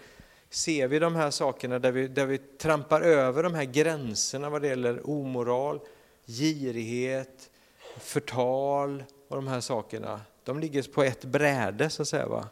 Ser 0.51 0.89
vi 0.89 0.99
de 0.99 1.15
här 1.15 1.31
sakerna 1.31 1.79
där 1.79 1.93
vi, 1.93 2.09
där 2.09 2.27
vi 2.27 2.39
trampar 2.39 3.01
över 3.01 3.43
de 3.43 3.55
här 3.55 3.65
gränserna 3.65 4.51
vad 4.51 4.63
det 4.63 4.69
gäller 4.69 5.11
omoral, 5.11 5.81
girighet, 6.27 7.51
förtal 7.99 9.05
och 9.29 9.37
de 9.37 9.47
här 9.49 9.61
sakerna. 9.61 10.21
De 10.45 10.61
ligger 10.61 10.83
på 10.83 11.03
ett 11.03 11.25
bräde 11.25 11.91
så 11.91 12.03
att 12.03 12.09
säga. 12.09 12.27
Va? 12.27 12.49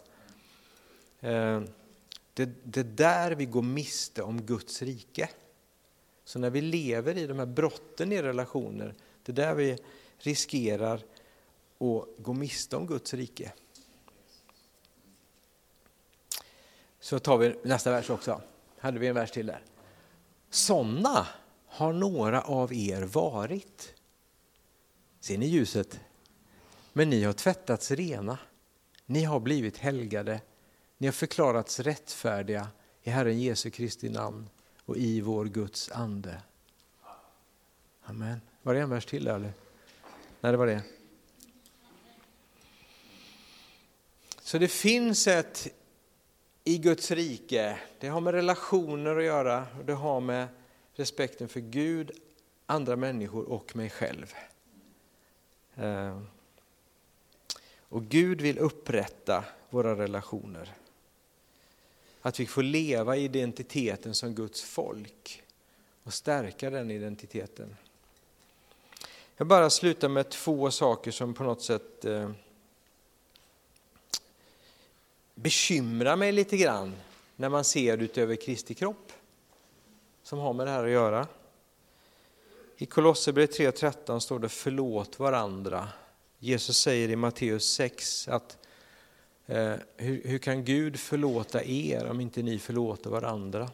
Eh, 1.21 1.61
det, 2.35 2.51
det, 2.65 2.81
är 2.81 2.85
där 2.85 3.31
vi 3.31 3.45
går 3.45 3.63
miste 3.63 4.23
om 4.23 4.43
Guds 4.43 4.83
rike. 4.83 5.31
Så 6.25 6.39
när 6.39 6.51
vi 6.51 6.61
lever 6.61 7.19
i 7.19 7.27
de 7.27 7.39
här 7.39 7.47
brotten 7.47 8.13
i 8.13 8.23
relationer, 8.23 8.95
det 9.29 9.43
är 9.43 9.47
där 9.47 9.55
vi 9.55 9.79
riskerar 10.19 10.95
att 10.95 12.09
gå 12.19 12.33
miste 12.33 12.77
om 12.77 12.87
Guds 12.87 13.15
rike. 13.15 13.53
Så 17.01 17.19
tar 17.19 17.39
vi 17.39 17.59
nästa 17.63 17.91
vers 17.91 18.11
också. 18.11 18.43
Hade 18.79 18.99
vi 18.99 19.07
en 19.07 19.15
vers 19.15 19.31
till 19.31 19.47
där. 19.47 19.63
Sådana 20.51 21.27
har 21.67 21.93
några 21.93 22.43
av 22.43 22.73
er 22.73 23.03
varit. 23.03 23.95
Ser 25.21 25.39
ni 25.39 25.47
ljuset? 25.47 26.01
Men 26.93 27.11
ni 27.11 27.25
har 27.25 27.33
tvättats 27.33 27.91
rena. 27.91 28.39
Ni 29.07 29.25
har 29.25 29.41
blivit 29.41 29.79
helgade. 29.79 30.41
Ni 30.99 31.07
har 31.07 31.13
förklarats 31.13 31.81
rättfärdiga 31.81 32.69
i 33.03 33.11
Herren 33.11 33.41
Jesu 33.41 33.71
Kristi 33.71 34.09
namn 34.09 34.49
och 34.85 34.97
i 34.97 35.21
vår 35.21 35.45
Guds 35.45 35.91
ande. 35.91 36.43
Amen. 38.03 38.41
Var 38.63 38.75
det 38.75 38.81
en 38.81 38.91
vers 38.91 39.07
till 39.07 39.27
eller? 39.27 39.53
Nej, 40.41 40.53
det 40.53 40.59
var 40.59 40.67
det. 40.67 40.83
Så 44.41 44.59
det 44.59 44.69
finns 44.69 45.27
ett 45.27 45.69
i 46.65 46.79
Guds 46.79 47.11
rike, 47.11 47.79
det 48.01 48.09
har 48.09 48.21
med 48.21 48.35
relationer 48.35 49.17
att 49.17 49.25
göra 49.25 49.67
och 49.79 49.85
det 49.85 49.93
har 49.93 50.21
med 50.21 50.49
respekten 50.95 51.49
för 51.49 51.61
Gud, 51.61 52.11
andra 52.67 52.97
människor 52.97 53.45
och 53.45 53.77
mig 53.77 53.91
själv. 53.91 54.35
Ehm. 55.77 56.27
Och 57.81 58.05
Gud 58.05 58.41
vill 58.41 58.59
upprätta 58.59 59.45
våra 59.71 59.97
relationer. 59.97 60.75
Att 62.21 62.41
vi 62.41 62.47
får 62.47 62.63
leva 62.63 63.17
i 63.17 63.25
identiteten 63.25 64.15
som 64.15 64.35
Guds 64.35 64.63
folk 64.63 65.43
och 66.03 66.15
stärka 66.15 66.71
den 66.71 66.91
identiteten. 66.91 67.77
Jag 69.41 69.47
bara 69.47 69.71
slutar 69.71 70.09
med 70.09 70.29
två 70.31 70.71
saker 70.71 71.11
som 71.11 71.35
på 71.35 71.43
något 71.43 71.63
sätt 71.63 72.05
eh, 72.05 72.31
bekymrar 75.35 76.17
mig 76.17 76.33
lite 76.33 76.57
grann 76.57 76.97
när 77.37 77.49
man 77.49 77.65
ser 77.65 77.99
utöver 77.99 78.37
Kristi 78.37 78.75
kropp, 78.75 79.13
som 80.23 80.39
har 80.39 80.53
med 80.53 80.67
det 80.67 80.71
här 80.71 80.85
att 80.85 80.91
göra. 80.91 81.27
I 82.77 82.87
Kolosserbrevet 82.87 83.59
3.13 83.59 84.19
står 84.19 84.39
det 84.39 84.49
förlåt 84.49 85.19
varandra. 85.19 85.89
Jesus 86.39 86.79
säger 86.79 87.09
i 87.09 87.17
Matteus 87.17 87.73
6 87.73 88.29
att 88.29 88.59
eh, 89.47 89.75
hur, 89.97 90.23
hur 90.25 90.39
kan 90.39 90.65
Gud 90.65 91.01
förlåta 91.01 91.65
er 91.65 92.11
om 92.11 92.21
inte 92.21 92.43
ni 92.43 92.59
förlåter 92.59 93.11
varandra? 93.11 93.71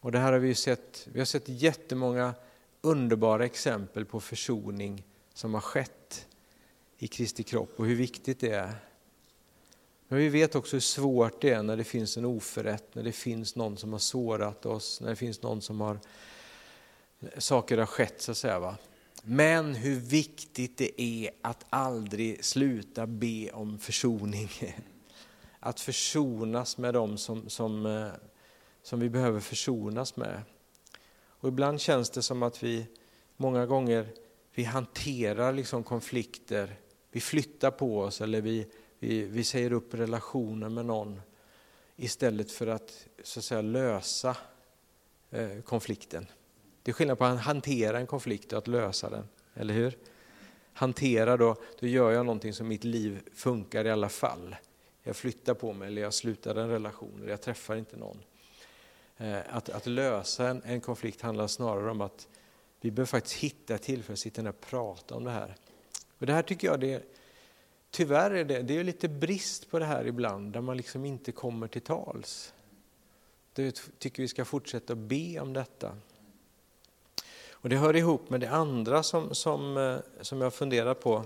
Och 0.00 0.12
det 0.12 0.18
här 0.18 0.32
har 0.32 0.38
vi 0.38 0.54
sett, 0.54 1.08
vi 1.12 1.18
har 1.18 1.26
sett 1.26 1.48
jättemånga 1.48 2.34
underbara 2.82 3.44
exempel 3.44 4.04
på 4.04 4.20
försoning 4.20 5.06
som 5.34 5.54
har 5.54 5.60
skett 5.60 6.26
i 6.98 7.08
Kristi 7.08 7.42
kropp 7.42 7.72
och 7.76 7.86
hur 7.86 7.96
viktigt 7.96 8.40
det 8.40 8.50
är. 8.50 8.74
Men 10.08 10.18
vi 10.18 10.28
vet 10.28 10.54
också 10.54 10.76
hur 10.76 10.80
svårt 10.80 11.40
det 11.40 11.50
är 11.50 11.62
när 11.62 11.76
det 11.76 11.84
finns 11.84 12.16
en 12.16 12.24
oförrätt, 12.24 12.94
när 12.94 13.02
det 13.02 13.12
finns 13.12 13.56
någon 13.56 13.76
som 13.76 13.92
har 13.92 13.98
sårat 13.98 14.66
oss, 14.66 15.00
när 15.00 15.08
det 15.10 15.16
finns 15.16 15.42
någon 15.42 15.62
som 15.62 15.80
har 15.80 15.98
saker 17.38 17.78
har 17.78 17.86
skett 17.86 18.22
så 18.22 18.30
att 18.30 18.36
säga. 18.36 18.60
Va? 18.60 18.76
Men 19.22 19.74
hur 19.74 19.96
viktigt 19.96 20.78
det 20.78 21.02
är 21.02 21.30
att 21.42 21.64
aldrig 21.70 22.44
sluta 22.44 23.06
be 23.06 23.50
om 23.50 23.78
försoning. 23.78 24.50
Att 25.64 25.80
försonas 25.80 26.78
med 26.78 26.94
dem 26.94 27.18
som, 27.18 27.48
som, 27.48 27.86
eh, 27.86 28.08
som 28.82 29.00
vi 29.00 29.10
behöver 29.10 29.40
försonas 29.40 30.16
med. 30.16 30.42
Och 31.42 31.48
ibland 31.48 31.80
känns 31.80 32.10
det 32.10 32.22
som 32.22 32.42
att 32.42 32.62
vi 32.62 32.86
många 33.36 33.66
gånger 33.66 34.06
vi 34.54 34.64
hanterar 34.64 35.52
liksom 35.52 35.82
konflikter, 35.82 36.76
vi 37.10 37.20
flyttar 37.20 37.70
på 37.70 38.00
oss 38.00 38.20
eller 38.20 38.40
vi, 38.40 38.66
vi, 38.98 39.24
vi 39.24 39.44
säger 39.44 39.72
upp 39.72 39.94
relationer 39.94 40.68
med 40.68 40.86
någon 40.86 41.20
istället 41.96 42.52
för 42.52 42.66
att, 42.66 43.06
så 43.22 43.38
att 43.40 43.44
säga, 43.44 43.62
lösa 43.62 44.36
eh, 45.30 45.60
konflikten. 45.60 46.26
Det 46.82 46.90
är 46.90 46.92
skillnad 46.92 47.18
på 47.18 47.24
att 47.24 47.40
hantera 47.40 47.98
en 47.98 48.06
konflikt 48.06 48.52
och 48.52 48.58
att 48.58 48.68
lösa 48.68 49.10
den, 49.10 49.28
eller 49.54 49.74
hur? 49.74 49.98
Hantera 50.72 51.36
då, 51.36 51.56
då 51.80 51.86
gör 51.86 52.10
jag 52.10 52.26
någonting 52.26 52.52
som 52.52 52.68
mitt 52.68 52.84
liv 52.84 53.20
funkar 53.34 53.84
i 53.84 53.90
alla 53.90 54.08
fall. 54.08 54.56
Jag 55.02 55.16
flyttar 55.16 55.54
på 55.54 55.72
mig 55.72 55.88
eller 55.88 56.02
jag 56.02 56.14
slutar 56.14 56.54
en 56.54 56.68
relation 56.68 57.18
eller 57.20 57.30
jag 57.30 57.42
träffar 57.42 57.76
inte 57.76 57.96
någon. 57.96 58.18
Eh, 59.16 59.38
att, 59.48 59.68
att 59.68 59.86
lösa 59.86 60.48
en, 60.48 60.62
en, 60.64 60.80
konflikt 60.80 61.20
handlar 61.20 61.46
snarare 61.46 61.90
om 61.90 62.00
att 62.00 62.28
vi 62.80 62.90
behöver 62.90 63.08
faktiskt 63.08 63.36
hitta 63.36 63.78
tillfälle 63.78 64.12
att 64.12 64.18
sitta 64.18 64.42
ner 64.42 64.50
och 64.50 64.60
prata 64.60 65.14
om 65.14 65.24
det 65.24 65.30
här. 65.30 65.56
Och 66.18 66.26
det 66.26 66.32
här 66.32 66.42
tycker 66.42 66.68
jag, 66.68 66.80
det, 66.80 67.02
tyvärr 67.90 68.30
är 68.30 68.44
det, 68.44 68.62
det 68.62 68.78
är 68.78 68.84
lite 68.84 69.08
brist 69.08 69.70
på 69.70 69.78
det 69.78 69.84
här 69.84 70.06
ibland, 70.06 70.52
där 70.52 70.60
man 70.60 70.76
liksom 70.76 71.04
inte 71.04 71.32
kommer 71.32 71.68
till 71.68 71.82
tals. 71.82 72.54
Det 73.52 73.82
tycker 73.98 74.22
vi 74.22 74.28
ska 74.28 74.44
fortsätta 74.44 74.92
att 74.92 74.98
be 74.98 75.40
om 75.40 75.52
detta. 75.52 75.96
Och 77.50 77.68
det 77.68 77.76
hör 77.76 77.96
ihop 77.96 78.30
med 78.30 78.40
det 78.40 78.50
andra 78.50 79.02
som, 79.02 79.34
som, 79.34 79.76
eh, 79.76 79.96
som 80.20 80.40
jag 80.40 80.54
funderar 80.54 80.94
på. 80.94 81.24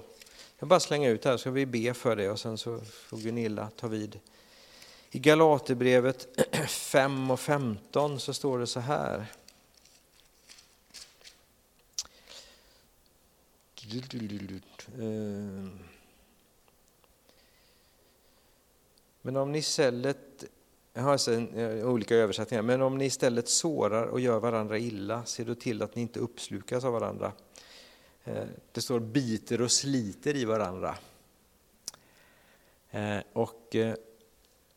Jag 0.58 0.68
bara 0.68 0.80
slänga 0.80 1.10
ut 1.10 1.22
det 1.22 1.28
här 1.28 1.36
så 1.36 1.50
vi 1.50 1.66
be 1.66 1.94
för 1.94 2.16
det 2.16 2.30
och 2.30 2.40
sen 2.40 2.58
så 2.58 2.80
får 2.80 3.16
Gunilla 3.16 3.70
ta 3.76 3.88
vid. 3.88 4.20
I 5.10 5.18
Galaterbrevet 5.18 6.28
5 6.68 7.30
och 7.30 7.40
15 7.40 8.20
så 8.20 8.34
står 8.34 8.58
det 8.58 8.66
så 8.66 8.80
här. 8.80 9.26
Men 19.22 19.36
om 19.36 19.52
ni 19.52 19.58
istället, 19.58 20.44
jag 20.92 21.02
har 21.02 21.12
alltså 21.12 21.36
olika 21.84 22.16
översättningar, 22.16 22.62
men 22.62 22.82
om 22.82 22.98
ni 22.98 23.04
istället 23.04 23.48
sårar 23.48 24.06
och 24.06 24.20
gör 24.20 24.40
varandra 24.40 24.78
illa, 24.78 25.24
se 25.24 25.44
då 25.44 25.54
till 25.54 25.82
att 25.82 25.94
ni 25.94 26.02
inte 26.02 26.20
uppslukas 26.20 26.84
av 26.84 26.92
varandra. 26.92 27.32
Eh, 28.24 28.44
det 28.72 28.80
står 28.80 29.00
biter 29.00 29.60
och 29.60 29.70
sliter 29.70 30.36
i 30.36 30.44
varandra. 30.44 30.96
Eh, 32.90 33.18
och 33.32 33.76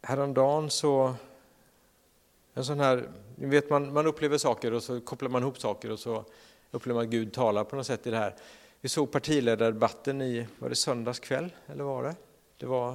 häromdagen 0.02 0.70
så, 0.70 1.14
en 2.54 2.66
sån 2.66 2.80
här, 2.80 3.10
ni 3.36 3.48
vet 3.48 3.70
man, 3.70 3.94
man 3.94 4.08
upplever 4.08 4.38
saker 4.38 4.74
och 4.74 4.84
så 4.84 5.02
kopplar 5.02 5.30
man 5.30 5.42
ihop 5.42 5.60
saker 5.60 5.92
och 5.92 6.00
så 6.00 6.26
upplever 6.72 6.96
man 7.00 7.06
att 7.06 7.12
Gud 7.12 7.34
talar 7.34 7.64
på 7.64 7.76
något 7.76 7.88
sätt 7.88 8.08
i 8.08 8.12
det 8.12 8.18
här. 8.18 8.36
Vi 8.82 8.90
såg 8.90 9.12
partiledardebatten 9.12 10.22
i, 10.22 10.48
var 10.60 10.70
det 10.70 10.76
söndags 10.76 11.20
kväll 11.20 11.50
eller 11.68 11.84
var 11.84 12.04
det? 12.04 12.16
Det 12.58 12.66
var, 12.66 12.92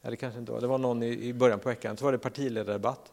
nej 0.00 0.10
det 0.10 0.16
kanske 0.16 0.40
inte 0.40 0.52
var, 0.52 0.60
det 0.60 0.66
var 0.66 0.78
någon 0.78 1.02
i, 1.02 1.28
i 1.28 1.32
början 1.32 1.58
på 1.58 1.68
veckan, 1.68 1.96
så 1.96 2.04
var 2.04 2.12
det 2.12 2.18
partiledardebatt. 2.18 3.12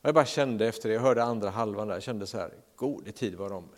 Och 0.00 0.08
jag 0.08 0.14
bara 0.14 0.26
kände 0.26 0.66
efter 0.66 0.88
det, 0.88 0.94
jag 0.94 1.02
hörde 1.02 1.22
andra 1.22 1.50
halvan 1.50 1.88
där, 1.88 1.94
jag 1.94 2.02
kände 2.02 2.26
så 2.26 2.38
här, 2.38 2.50
gode 2.76 3.12
tid 3.12 3.34
vad 3.34 3.50
de 3.50 3.68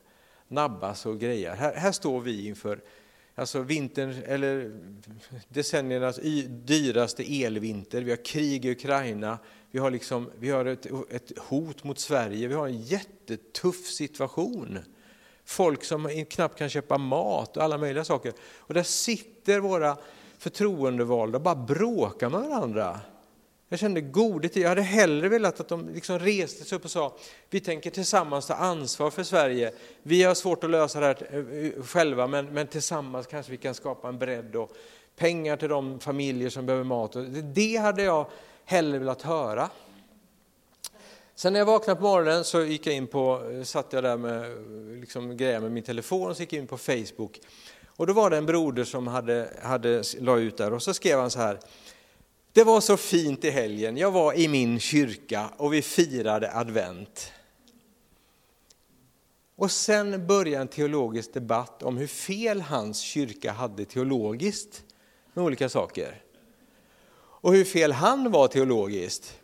nabbas 0.49 1.07
och 1.07 1.18
grejer. 1.18 1.55
Här, 1.55 1.74
här 1.74 1.93
står 1.93 2.20
vi 2.20 2.47
inför 2.47 2.81
alltså 3.37 3.61
vintern, 3.61 4.14
eller 4.26 4.80
decenniernas 5.49 6.20
dyraste 6.49 7.45
elvinter, 7.45 8.03
vi 8.03 8.11
har 8.11 8.24
krig 8.24 8.64
i 8.64 8.70
Ukraina, 8.70 9.39
vi 9.70 9.78
har, 9.78 9.91
liksom, 9.91 10.30
vi 10.39 10.51
har 10.51 10.64
ett, 10.64 10.87
ett 11.11 11.39
hot 11.39 11.84
mot 11.84 11.99
Sverige, 11.99 12.49
vi 12.49 12.55
har 12.55 12.66
en 12.66 12.82
jättetuff 12.82 13.87
situation. 13.87 14.78
Folk 15.45 15.84
som 15.84 16.24
knappt 16.30 16.59
kan 16.59 16.68
köpa 16.68 16.99
mat 16.99 17.57
och 17.57 17.62
alla 17.62 17.78
möjliga 17.78 18.05
saker. 18.05 18.32
Och 18.41 18.74
där 18.74 18.82
sitter 18.82 19.61
våra 19.61 19.97
förtroendevalda 20.39 21.39
och 21.39 21.43
bara 21.43 21.55
bråkar 21.55 22.30
med 22.30 22.41
varandra. 22.41 23.01
Jag 23.69 23.79
kände 23.79 24.01
godhet 24.01 24.57
i 24.57 24.62
Jag 24.62 24.69
hade 24.69 24.83
hellre 24.83 25.29
velat 25.29 25.61
att 25.61 25.69
de 25.69 25.89
liksom 25.89 26.19
reste 26.19 26.64
sig 26.64 26.77
upp 26.77 26.85
och 26.85 26.91
sa, 26.91 27.17
vi 27.51 27.61
tänker 27.61 27.91
tillsammans 27.91 28.47
ta 28.47 28.55
ansvar 28.55 29.11
för 29.11 29.23
Sverige. 29.23 29.73
Vi 30.03 30.23
har 30.23 30.35
svårt 30.35 30.64
att 30.64 30.71
lösa 30.71 31.01
det 31.01 31.07
här 31.07 31.29
eh, 31.31 31.67
eh, 31.67 31.83
själva, 31.83 32.27
men, 32.27 32.47
men 32.47 32.67
tillsammans 32.67 33.27
kanske 33.27 33.53
vi 33.53 33.59
kan 33.59 33.75
skapa 33.75 34.09
en 34.09 34.19
bredd 34.19 34.57
och 34.57 34.73
pengar 35.17 35.57
till 35.57 35.69
de 35.69 36.01
familjer 36.01 36.51
som 36.51 36.67
behöver 36.67 36.85
mat. 36.85 37.17
Det 37.55 37.77
hade 37.77 38.03
jag 38.03 38.27
hellre 38.64 38.99
velat 38.99 39.23
höra. 39.23 39.71
Sen 41.35 41.53
när 41.53 41.61
jag 41.61 41.67
vaknade 41.67 42.01
på 42.01 42.07
morgonen 42.07 42.45
så 42.45 42.62
gick 42.62 42.87
jag 42.87 42.95
in 42.95 43.07
på, 43.07 43.51
eh, 43.53 43.62
satt 43.62 43.93
jag 43.93 44.05
där 44.05 44.17
med 44.17 44.51
liksom, 45.01 45.37
grejer 45.37 45.61
med 45.61 45.73
min 45.73 45.85
telefon 45.85 46.31
och 46.31 46.37
så 46.37 46.43
gick 46.43 46.53
jag 46.53 46.61
in 46.61 46.67
på 46.67 46.79
Facebook. 46.79 47.41
Och 47.87 48.07
då 48.07 48.12
var 48.12 48.31
det 48.31 48.37
en 48.37 48.47
broder 48.47 48.85
som 48.85 49.07
hade, 49.07 49.51
hade 49.62 50.03
la 50.21 50.39
ut 50.39 50.57
där 50.57 50.73
och 50.73 50.83
så 50.83 50.95
skrev 50.95 51.19
han 51.19 51.31
så 51.31 51.39
här. 51.39 51.59
Det 52.57 52.64
var 52.64 52.80
så 52.80 52.96
fint 52.96 53.44
i 53.44 53.50
helgen, 53.50 53.96
jag 53.96 54.11
var 54.11 54.38
i 54.38 54.48
min 54.48 54.80
kyrka 54.80 55.50
och 55.57 55.72
vi 55.72 55.82
firade 55.82 56.54
advent. 56.54 57.32
Och 59.57 59.70
sen 59.70 60.26
började 60.26 60.62
en 60.62 60.68
teologisk 60.68 61.34
debatt 61.34 61.82
om 61.82 61.96
hur 61.96 62.07
fel 62.07 62.61
hans 62.61 63.00
kyrka 63.00 63.52
hade 63.52 63.84
teologiskt 63.84 64.84
med 65.34 65.44
olika 65.44 65.68
saker. 65.68 66.22
Och 67.18 67.52
hur 67.52 67.64
fel 67.64 67.92
han 67.92 68.30
var 68.30 68.48
teologiskt. 68.48 69.38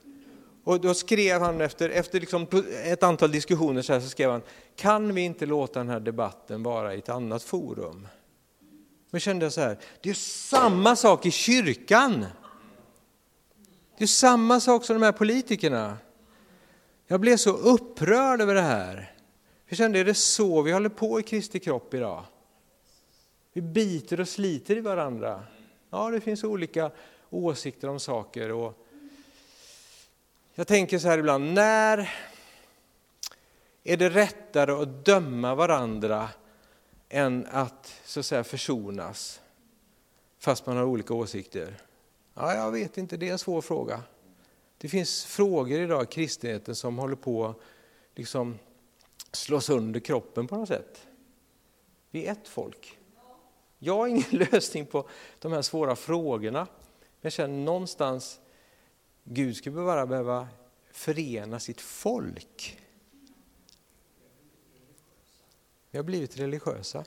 Och 0.65 0.81
då 0.81 0.95
skrev 0.95 1.41
han 1.41 1.61
efter, 1.61 1.89
efter 1.89 2.21
liksom 2.21 2.47
ett 2.85 3.03
antal 3.03 3.33
diskussioner 3.33 3.83
så, 3.83 3.93
här, 3.93 4.01
så 4.01 4.09
skrev 4.09 4.31
han, 4.31 4.43
kan 4.77 5.15
vi 5.15 5.21
inte 5.21 5.47
låta 5.47 5.79
den 5.79 5.89
här 5.89 6.01
debatten 6.01 6.63
vara 6.63 6.95
i 6.95 6.99
ett 6.99 7.09
annat 7.09 7.43
forum? 7.43 8.09
Men 9.11 9.21
kände 9.21 9.45
jag 9.45 9.53
så 9.53 9.61
här, 9.61 9.79
det 10.03 10.11
är 10.11 10.15
samma 10.15 10.97
sak 10.97 11.27
i 11.27 11.31
kyrkan. 11.31 12.27
Det 13.97 14.05
är 14.05 14.09
samma 14.09 14.61
sak 14.61 14.85
som 14.85 15.01
de 15.01 15.03
här 15.03 15.13
politikerna. 15.13 15.99
Jag 17.07 17.21
blev 17.21 17.37
så 17.37 17.51
upprörd 17.51 18.41
över 18.41 18.55
det 18.55 18.61
här. 18.61 19.13
Jag 19.67 19.79
kände, 19.79 19.99
är 19.99 20.05
det 20.05 20.15
så 20.15 20.63
vi 20.63 20.73
håller 20.73 20.89
på 20.89 21.21
i 21.21 21.23
Kristi 21.23 21.61
kropp 21.61 21.95
idag? 21.95 22.25
Vi 23.53 23.63
biter 23.63 24.21
och 24.21 24.29
sliter 24.29 24.77
i 24.77 24.81
varandra. 24.81 25.45
Ja, 25.91 26.11
det 26.11 26.21
finns 26.21 26.45
olika 26.45 26.91
åsikter 27.31 27.89
om 27.89 28.01
saker. 28.01 28.53
Och 28.53 28.87
jag 30.55 30.67
tänker 30.67 30.99
så 30.99 31.09
här 31.09 31.19
ibland, 31.19 31.53
när 31.53 32.11
är 33.85 33.97
det 33.97 34.09
rättare 34.11 34.73
att 34.73 35.05
döma 35.05 35.55
varandra 35.55 36.29
än 37.09 37.47
att 37.51 38.01
så 38.05 38.21
att 38.21 38.27
säga 38.27 38.45
försonas 38.45 39.41
fast 40.39 40.67
man 40.67 40.77
har 40.77 40.85
olika 40.85 41.15
åsikter? 41.15 41.77
Ja, 42.35 42.55
jag 42.55 42.73
vet 42.73 42.99
inte, 42.99 43.17
det 43.17 43.29
är 43.29 43.33
en 43.33 43.39
svår 43.39 43.61
fråga. 43.61 44.03
Det 44.79 44.89
finns 44.89 45.25
frågor 45.25 45.81
idag 45.81 46.03
i 46.03 46.07
kristenheten 46.07 46.75
som 46.75 46.99
håller 46.99 47.17
på 47.17 47.47
att 47.47 47.57
liksom 48.15 48.59
slå 49.33 49.61
sönder 49.61 50.01
kroppen 50.01 50.47
på 50.47 50.57
något 50.57 50.69
sätt. 50.69 51.07
Vi 52.11 52.27
är 52.27 52.33
ett 52.33 52.49
folk. 52.49 52.99
Jag 53.79 53.97
har 53.97 54.07
ingen 54.07 54.25
lösning 54.53 54.87
på 54.87 55.09
de 55.39 55.53
här 55.53 55.63
svåra 55.63 55.97
frågorna. 55.97 56.67
Men 57.01 57.21
jag 57.21 57.33
känner 57.33 57.65
någonstans, 57.65 58.41
Gud 59.25 59.57
skulle 59.57 59.77
bara 59.77 60.07
behöva 60.07 60.49
förena 60.93 61.61
sitt 61.61 61.81
folk. 61.81 62.79
Vi 65.91 65.99
har 65.99 66.05
blivit 66.05 66.39
religiösa. 66.39 67.05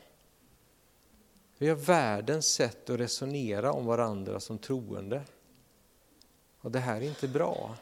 Vi 1.57 1.69
har 1.69 1.75
världens 1.75 2.47
sätt 2.47 2.89
att 2.89 2.99
resonera 2.99 3.71
om 3.71 3.85
varandra 3.85 4.39
som 4.39 4.57
troende. 4.57 5.21
Och 6.61 6.71
det 6.71 6.79
här 6.79 6.95
är 6.95 7.05
inte 7.05 7.27
bra. 7.27 7.75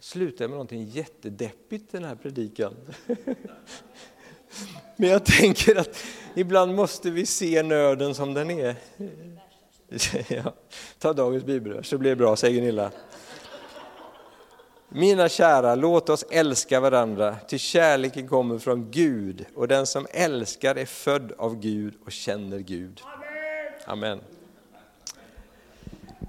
Slutar 0.00 0.44
med 0.44 0.50
någonting 0.50 0.84
jättedeppigt 0.84 1.92
den 1.92 2.04
här 2.04 2.14
predikan. 2.14 2.74
Men 4.96 5.08
jag 5.08 5.24
tänker 5.24 5.76
att 5.76 6.04
ibland 6.34 6.74
måste 6.74 7.10
vi 7.10 7.26
se 7.26 7.62
nöden 7.62 8.14
som 8.14 8.34
den 8.34 8.50
är. 8.50 8.76
Ja, 10.28 10.54
ta 10.98 11.12
dagens 11.12 11.44
bibelvers 11.44 11.86
så 11.86 11.98
blir 11.98 12.10
det 12.10 12.16
bra, 12.16 12.36
säger 12.36 12.60
Gunilla. 12.60 12.90
Mina 14.94 15.28
kära, 15.28 15.74
låt 15.74 16.08
oss 16.08 16.24
älska 16.30 16.80
varandra, 16.80 17.36
ty 17.48 17.58
kärleken 17.58 18.28
kommer 18.28 18.58
från 18.58 18.90
Gud 18.90 19.46
och 19.54 19.68
den 19.68 19.86
som 19.86 20.06
älskar 20.10 20.74
är 20.74 20.86
född 20.86 21.32
av 21.38 21.60
Gud 21.60 21.94
och 22.04 22.12
känner 22.12 22.58
Gud. 22.58 23.00
Amen. 23.84 24.20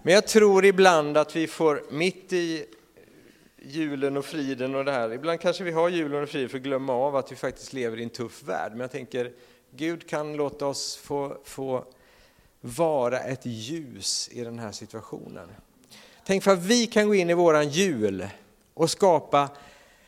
Men 0.04 0.14
jag 0.14 0.28
tror 0.28 0.66
ibland 0.66 1.18
att 1.18 1.36
vi 1.36 1.48
får, 1.48 1.84
mitt 1.92 2.34
i 2.34 2.66
julen 3.62 4.18
och 4.18 4.26
friden 4.26 4.76
och 4.76 4.86
det 4.86 4.92
här, 4.92 5.14
ibland 5.14 5.40
kanske 5.40 5.64
vi 5.64 5.72
har 5.72 5.90
julen 5.90 6.24
och 6.24 6.30
friden 6.30 6.50
för 6.50 6.58
att 6.58 6.64
glömma 6.64 6.94
av 6.94 7.16
att 7.16 7.32
vi 7.32 7.36
faktiskt 7.36 7.74
lever 7.74 8.00
i 8.00 8.04
en 8.04 8.10
tuff 8.10 8.44
värld. 8.44 8.72
Men 8.72 8.82
jag 8.82 8.92
tänker, 8.92 9.32
Gud 9.76 10.10
kan 10.10 10.36
låta 10.36 10.68
oss 10.68 10.96
få, 10.96 11.38
få 11.44 11.86
vara 12.62 13.20
ett 13.20 13.46
ljus 13.46 14.30
i 14.32 14.44
den 14.44 14.60
här 14.60 14.72
situationen. 14.72 15.50
Tänk 16.26 16.44
för 16.44 16.52
att 16.52 16.64
vi 16.64 16.88
kan 16.88 17.08
gå 17.08 17.16
in 17.16 17.30
i 17.30 17.34
våran 17.34 17.70
jul 17.70 18.28
och 18.74 18.90
skapa 18.90 19.50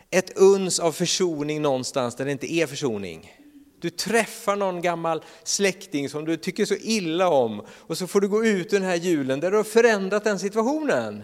ett 0.10 0.38
uns 0.38 0.80
av 0.80 0.92
försoning 0.92 1.62
någonstans 1.62 2.16
där 2.16 2.26
det 2.26 2.32
inte 2.32 2.54
är 2.54 2.68
försoning. 2.68 3.34
Du 3.80 3.90
träffar 3.90 4.56
någon 4.56 4.82
gammal 4.82 5.24
släkting 5.44 6.10
som 6.10 6.26
du 6.26 6.38
tycker 6.38 6.66
så 6.66 6.76
illa 6.76 7.30
om 7.30 7.66
och 7.70 7.98
så 7.98 8.08
får 8.08 8.22
du 8.22 8.28
gå 8.28 8.46
ut 8.46 8.70
den 8.70 8.84
här 8.84 8.96
julen 8.96 9.40
där 9.40 9.52
du 9.52 9.58
har 9.58 9.64
förändrat 9.64 10.24
den 10.24 10.40
situationen. 10.40 11.24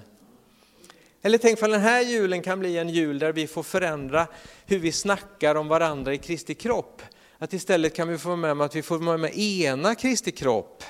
Eller 1.22 1.38
tänk 1.38 1.64
om 1.64 1.72
den 1.72 1.82
här 1.82 2.02
julen 2.02 2.42
kan 2.42 2.60
bli 2.60 2.78
en 2.78 2.90
jul 2.90 3.20
där 3.20 3.34
vi 3.34 3.48
får 3.48 3.64
förändra 3.64 4.28
hur 4.66 4.80
vi 4.80 4.92
snackar 4.92 5.56
om 5.56 5.68
varandra 5.68 6.14
i 6.14 6.18
Kristi 6.18 6.56
kropp. 6.56 7.02
Att 7.38 7.54
istället 7.54 7.96
kan 7.96 8.08
vi 8.08 8.18
få 8.18 8.36
med 8.36 8.52
om 8.52 8.62
att 8.62 8.76
vi 8.76 8.82
får 8.82 8.98
vara 8.98 9.18
med 9.18 9.38
ena 9.38 9.96
Kristi 9.96 10.32
kropp 10.32 10.84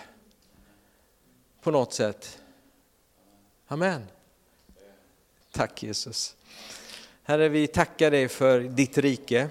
på 1.61 1.71
något 1.71 1.93
sätt. 1.93 2.39
Amen. 3.67 4.03
Tack 5.51 5.83
Jesus. 5.83 6.35
Herre, 7.31 7.49
vi 7.49 7.67
tackar 7.67 8.11
dig 8.11 8.27
för 8.27 8.59
ditt 8.59 8.97
rike. 8.97 9.49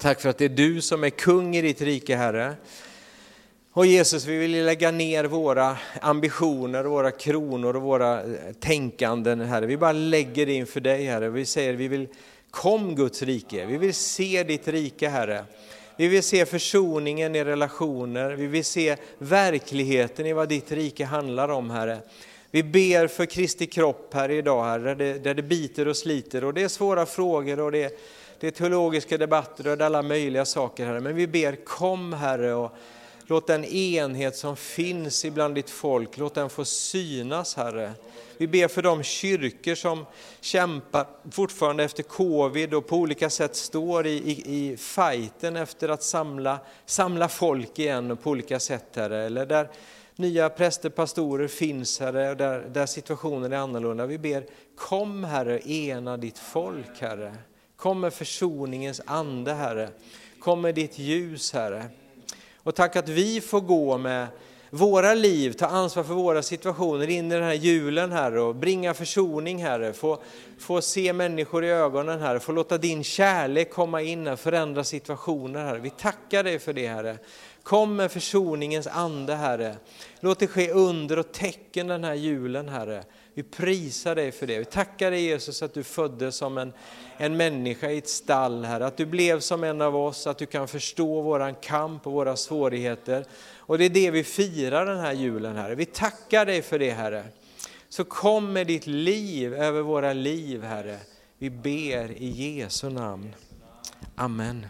Tack 0.00 0.20
för 0.20 0.28
att 0.28 0.38
det 0.38 0.44
är 0.44 0.48
du 0.48 0.80
som 0.80 1.04
är 1.04 1.10
kung 1.10 1.56
i 1.56 1.62
ditt 1.62 1.80
rike, 1.80 2.16
Herre. 2.16 2.54
Och 3.72 3.86
Jesus, 3.86 4.26
vi 4.26 4.36
vill 4.36 4.64
lägga 4.64 4.90
ner 4.90 5.24
våra 5.24 5.76
ambitioner, 6.00 6.84
våra 6.84 7.10
kronor 7.10 7.76
och 7.76 7.82
våra 7.82 8.22
eh, 8.22 8.52
tänkanden, 8.60 9.40
Herre. 9.40 9.66
Vi 9.66 9.76
bara 9.76 9.92
lägger 9.92 10.46
det 10.46 10.52
inför 10.52 10.80
dig, 10.80 11.04
Herre. 11.04 11.28
Vi 11.28 11.46
säger, 11.46 11.72
vi 11.74 11.88
vill, 11.88 12.08
kom 12.50 12.94
Guds 12.94 13.22
rike. 13.22 13.66
Vi 13.66 13.76
vill 13.76 13.94
se 13.94 14.42
ditt 14.42 14.68
rike, 14.68 15.08
Herre. 15.08 15.44
Vi 15.96 16.08
vill 16.08 16.22
se 16.22 16.46
försoningen 16.46 17.36
i 17.36 17.44
relationer. 17.44 18.30
Vi 18.30 18.46
vill 18.46 18.64
se 18.64 18.96
verkligheten 19.18 20.26
i 20.26 20.32
vad 20.32 20.48
ditt 20.48 20.72
rike 20.72 21.04
handlar 21.04 21.48
om, 21.48 21.70
Herre. 21.70 21.98
Vi 22.54 22.62
ber 22.62 23.06
för 23.06 23.26
Kristi 23.26 23.66
kropp 23.66 24.14
här 24.14 24.30
idag, 24.30 24.64
Herre, 24.64 24.94
där 24.94 24.94
det, 24.94 25.18
där 25.18 25.34
det 25.34 25.42
biter 25.42 25.88
och 25.88 25.96
sliter. 25.96 26.44
Och 26.44 26.54
det 26.54 26.62
är 26.62 26.68
svåra 26.68 27.06
frågor 27.06 27.60
och 27.60 27.72
det 27.72 27.98
det 28.40 28.46
är 28.46 28.50
teologiska 28.50 29.18
debatter 29.18 29.66
och 29.66 29.80
alla 29.80 30.02
möjliga 30.02 30.44
saker, 30.44 30.86
Herre. 30.86 31.00
Men 31.00 31.16
vi 31.16 31.26
ber, 31.26 31.64
kom 31.64 32.12
Herre 32.12 32.54
och 32.54 32.72
låt 33.26 33.46
den 33.46 33.64
enhet 33.64 34.36
som 34.36 34.56
finns 34.56 35.24
ibland 35.24 35.54
ditt 35.54 35.70
folk, 35.70 36.18
låt 36.18 36.34
den 36.34 36.50
få 36.50 36.64
synas, 36.64 37.54
Herre. 37.56 37.92
Vi 38.38 38.46
ber 38.46 38.68
för 38.68 38.82
de 38.82 39.02
kyrkor 39.02 39.74
som 39.74 40.06
kämpar 40.40 41.06
fortfarande 41.30 41.84
efter 41.84 42.02
covid 42.02 42.74
och 42.74 42.86
på 42.86 42.96
olika 42.96 43.30
sätt 43.30 43.56
står 43.56 44.06
i, 44.06 44.10
i, 44.10 44.70
i 44.72 44.76
fighten 44.76 45.56
efter 45.56 45.88
att 45.88 46.02
samla, 46.02 46.58
samla 46.86 47.28
folk 47.28 47.78
igen 47.78 48.16
på 48.16 48.30
olika 48.30 48.60
sätt, 48.60 48.86
Herre. 48.94 49.24
Eller 49.24 49.46
där 49.46 49.68
nya 50.16 50.48
präster, 50.48 50.90
pastorer 50.90 51.48
finns, 51.48 52.00
Herre, 52.00 52.34
där, 52.34 52.60
där 52.60 52.86
situationen 52.86 53.52
är 53.52 53.56
annorlunda. 53.56 54.06
Vi 54.06 54.18
ber, 54.18 54.46
kom 54.76 55.24
Herre, 55.24 55.68
ena 55.70 56.16
ditt 56.16 56.38
folk, 56.38 57.00
Herre. 57.00 57.34
Kom 57.76 58.00
med 58.00 58.14
försoningens 58.14 59.00
ande, 59.06 59.52
Herre. 59.52 59.88
Kom 60.38 60.60
med 60.60 60.74
ditt 60.74 60.98
ljus, 60.98 61.52
Herre. 61.52 61.84
Och 62.56 62.74
tack 62.74 62.96
att 62.96 63.08
vi 63.08 63.40
får 63.40 63.60
gå 63.60 63.98
med 63.98 64.26
våra 64.70 65.14
liv, 65.14 65.52
ta 65.52 65.66
ansvar 65.66 66.04
för 66.04 66.14
våra 66.14 66.42
situationer 66.42 67.10
in 67.10 67.32
i 67.32 67.34
den 67.34 67.44
här 67.44 67.52
julen 67.52 68.12
Herre 68.12 68.40
och 68.40 68.54
bringa 68.54 68.94
försoning 68.94 69.62
Herre. 69.62 69.92
Få, 69.92 70.18
få 70.58 70.80
se 70.80 71.12
människor 71.12 71.64
i 71.64 71.68
ögonen 71.68 72.20
Herre, 72.20 72.40
få 72.40 72.52
låta 72.52 72.78
din 72.78 73.04
kärlek 73.04 73.70
komma 73.70 74.02
in 74.02 74.26
och 74.26 74.40
förändra 74.40 74.84
situationer 74.84 75.64
Herre. 75.64 75.78
Vi 75.78 75.90
tackar 75.90 76.44
dig 76.44 76.58
för 76.58 76.72
det 76.72 76.88
Herre. 76.88 77.18
Kom 77.64 77.96
med 77.96 78.12
försoningens 78.12 78.86
ande 78.86 79.34
Herre. 79.34 79.76
Låt 80.20 80.38
det 80.38 80.46
ske 80.46 80.70
under 80.70 81.18
och 81.18 81.32
tecken 81.32 81.86
den 81.86 82.04
här 82.04 82.14
julen 82.14 82.68
Herre. 82.68 83.04
Vi 83.34 83.42
prisar 83.42 84.14
dig 84.14 84.32
för 84.32 84.46
det. 84.46 84.58
Vi 84.58 84.64
tackar 84.64 85.10
dig 85.10 85.24
Jesus 85.24 85.62
att 85.62 85.74
du 85.74 85.82
föddes 85.82 86.36
som 86.36 86.58
en, 86.58 86.72
en 87.16 87.36
människa 87.36 87.90
i 87.90 87.98
ett 87.98 88.08
stall 88.08 88.64
Herre. 88.64 88.86
Att 88.86 88.96
du 88.96 89.06
blev 89.06 89.40
som 89.40 89.64
en 89.64 89.80
av 89.80 89.96
oss, 89.96 90.26
att 90.26 90.38
du 90.38 90.46
kan 90.46 90.68
förstå 90.68 91.20
våran 91.20 91.54
kamp 91.54 92.06
och 92.06 92.12
våra 92.12 92.36
svårigheter. 92.36 93.24
Och 93.56 93.78
det 93.78 93.84
är 93.84 93.90
det 93.90 94.10
vi 94.10 94.24
firar 94.24 94.86
den 94.86 94.98
här 94.98 95.12
julen 95.12 95.56
Herre. 95.56 95.74
Vi 95.74 95.86
tackar 95.86 96.46
dig 96.46 96.62
för 96.62 96.78
det 96.78 96.90
Herre. 96.90 97.24
Så 97.88 98.04
kom 98.04 98.52
med 98.52 98.66
ditt 98.66 98.86
liv 98.86 99.54
över 99.54 99.80
våra 99.80 100.12
liv 100.12 100.62
Herre. 100.62 100.98
Vi 101.38 101.50
ber 101.50 102.10
i 102.10 102.56
Jesu 102.58 102.90
namn. 102.90 103.34
Amen. 104.16 104.66